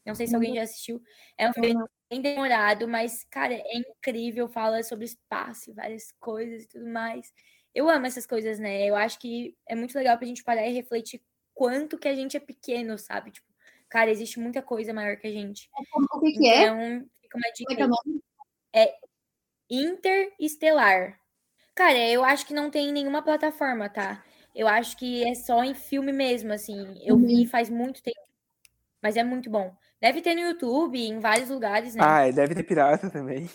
[0.05, 1.03] Não sei se alguém já assistiu.
[1.37, 1.75] É um filme
[2.11, 4.49] bem demorado, mas, cara, é incrível.
[4.49, 7.33] Fala sobre espaço, e várias coisas e tudo mais.
[7.75, 8.89] Eu amo essas coisas, né?
[8.89, 12.37] Eu acho que é muito legal pra gente parar e refletir quanto que a gente
[12.37, 13.31] é pequeno, sabe?
[13.33, 13.47] Tipo,
[13.89, 15.69] cara, existe muita coisa maior que a gente.
[16.15, 16.63] O que, que é?
[16.63, 18.23] Então, fica uma dica é é nome?
[19.71, 21.21] Interestelar.
[21.79, 24.21] Cara, eu acho que não tem em nenhuma plataforma, tá?
[24.53, 27.01] Eu acho que é só em filme mesmo, assim.
[27.05, 28.19] Eu vi faz muito tempo.
[29.01, 29.73] Mas é muito bom.
[30.01, 32.03] Deve ter no YouTube, em vários lugares, né?
[32.05, 33.49] Ah, e deve ter pirata também.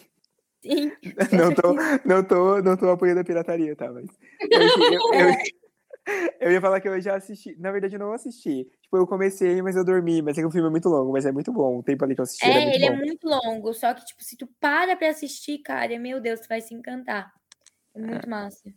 [0.61, 0.89] Sim.
[1.33, 1.73] Não tô,
[2.05, 3.91] não, tô, não tô apoiando a pirataria, tá?
[3.91, 4.05] Mas.
[4.49, 5.33] Eu, eu, eu-
[6.39, 7.57] eu ia falar que eu já assisti.
[7.59, 8.63] Na verdade, eu não assisti.
[8.83, 10.21] Tipo, eu comecei, mas eu dormi.
[10.21, 11.79] Mas é que o filme é muito longo, mas é muito bom.
[11.79, 12.93] O tempo ali que eu assisti É, ele bom.
[12.93, 13.73] é muito longo.
[13.73, 17.33] Só que, tipo, se tu para pra assistir, cara, meu Deus, tu vai se encantar.
[17.95, 18.73] É muito massa.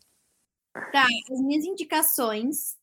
[0.92, 2.76] Tá, as minhas indicações.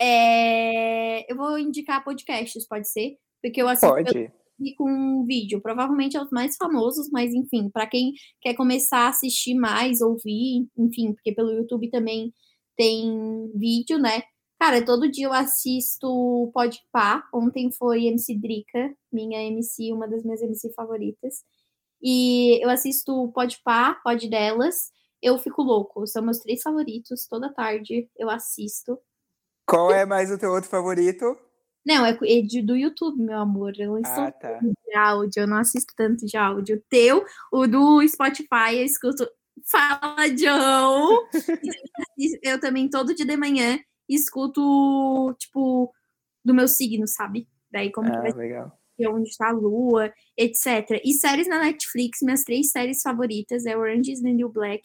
[0.00, 3.16] é, Eu vou indicar podcasts, pode ser?
[3.42, 4.32] Porque eu assisto Pode.
[4.76, 5.60] com um vídeo.
[5.62, 10.68] Provavelmente é os mais famosos, mas enfim, para quem quer começar a assistir mais, ouvir,
[10.76, 12.32] enfim, porque pelo YouTube também
[12.76, 14.22] tem vídeo, né?
[14.60, 17.22] Cara, todo dia eu assisto Podpah.
[17.32, 21.44] Ontem foi MC Drica, minha MC, uma das minhas MC favoritas.
[22.02, 24.90] E eu assisto Podpah, Pod Delas.
[25.22, 26.06] Eu fico louco.
[26.06, 27.26] São meus três favoritos.
[27.26, 28.98] Toda tarde eu assisto.
[29.66, 31.36] Qual é mais o teu outro favorito?
[31.84, 33.72] Não, é é de- do YouTube, meu amor.
[33.78, 34.58] Eu não Ah, tá.
[34.58, 36.76] de áudio, eu não assisto tanto de áudio.
[36.76, 39.28] O teu, o do Spotify, eu escuto
[39.64, 41.26] Fala, Joe!
[42.16, 45.92] E eu também, todo dia de manhã, escuto, tipo,
[46.44, 47.48] do meu signo, sabe?
[47.70, 48.78] Daí, como que Ah, vai legal.
[48.96, 51.00] ser, onde está a lua, etc.
[51.04, 54.82] E séries na Netflix, minhas três séries favoritas é Orange is the New Black,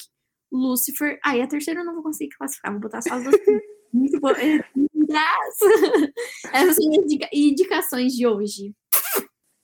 [0.54, 1.20] Lucifer.
[1.24, 3.36] Ah, e a terceira eu não vou conseguir classificar, vou botar só as duas.
[3.94, 4.34] Muito boa.
[4.34, 5.66] Graça!
[6.54, 8.74] Essas são as indica- indicações de hoje.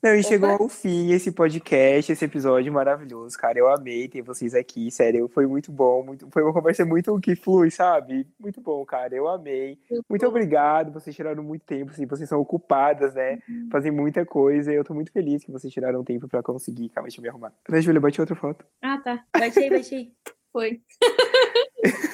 [0.02, 0.64] Não, e chegou Opa.
[0.64, 3.60] ao fim esse podcast, esse episódio maravilhoso, cara.
[3.60, 5.28] Eu amei ter vocês aqui, sério.
[5.28, 6.06] Foi muito bom.
[6.06, 8.26] Muito, foi uma conversa muito que flui, sabe?
[8.40, 9.14] Muito bom, cara.
[9.14, 9.78] Eu amei.
[10.10, 10.94] Muito obrigado.
[10.94, 12.06] Vocês tiraram muito tempo, assim.
[12.06, 13.40] Vocês são ocupadas, né?
[13.70, 14.72] Fazem muita coisa.
[14.72, 16.88] E eu tô muito feliz que vocês tiraram tempo pra conseguir.
[16.90, 17.52] Calma, deixa eu me arrumar.
[17.68, 18.66] Ana Júlia, bate outra foto.
[18.82, 19.26] Ah, tá.
[19.38, 20.14] Baixei, baixei.
[20.52, 20.82] Foi.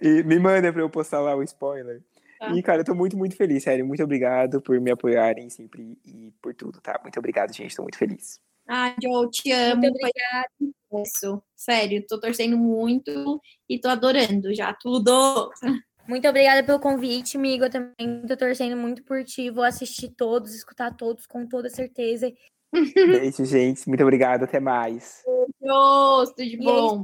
[0.00, 2.02] E me manda pra eu postar lá o spoiler.
[2.38, 2.50] Tá.
[2.54, 3.86] E, cara, eu tô muito, muito feliz, sério.
[3.86, 6.98] Muito obrigado por me apoiarem sempre e por tudo, tá?
[7.02, 7.74] Muito obrigado, gente.
[7.74, 8.38] Tô muito feliz.
[8.68, 9.82] Ah, Joe, te amo.
[9.82, 10.48] Muito obrigada.
[11.02, 11.42] isso.
[11.56, 15.50] Sério, tô torcendo muito e tô adorando já tudo.
[16.06, 17.64] Muito obrigada pelo convite, amigo.
[17.64, 19.48] Eu também tô torcendo muito por ti.
[19.48, 22.30] Vou assistir todos, escutar todos com toda certeza.
[22.70, 23.88] Beijo, gente.
[23.88, 24.42] Muito obrigado.
[24.42, 25.22] Até mais.
[25.58, 27.02] Deus, tudo de bom.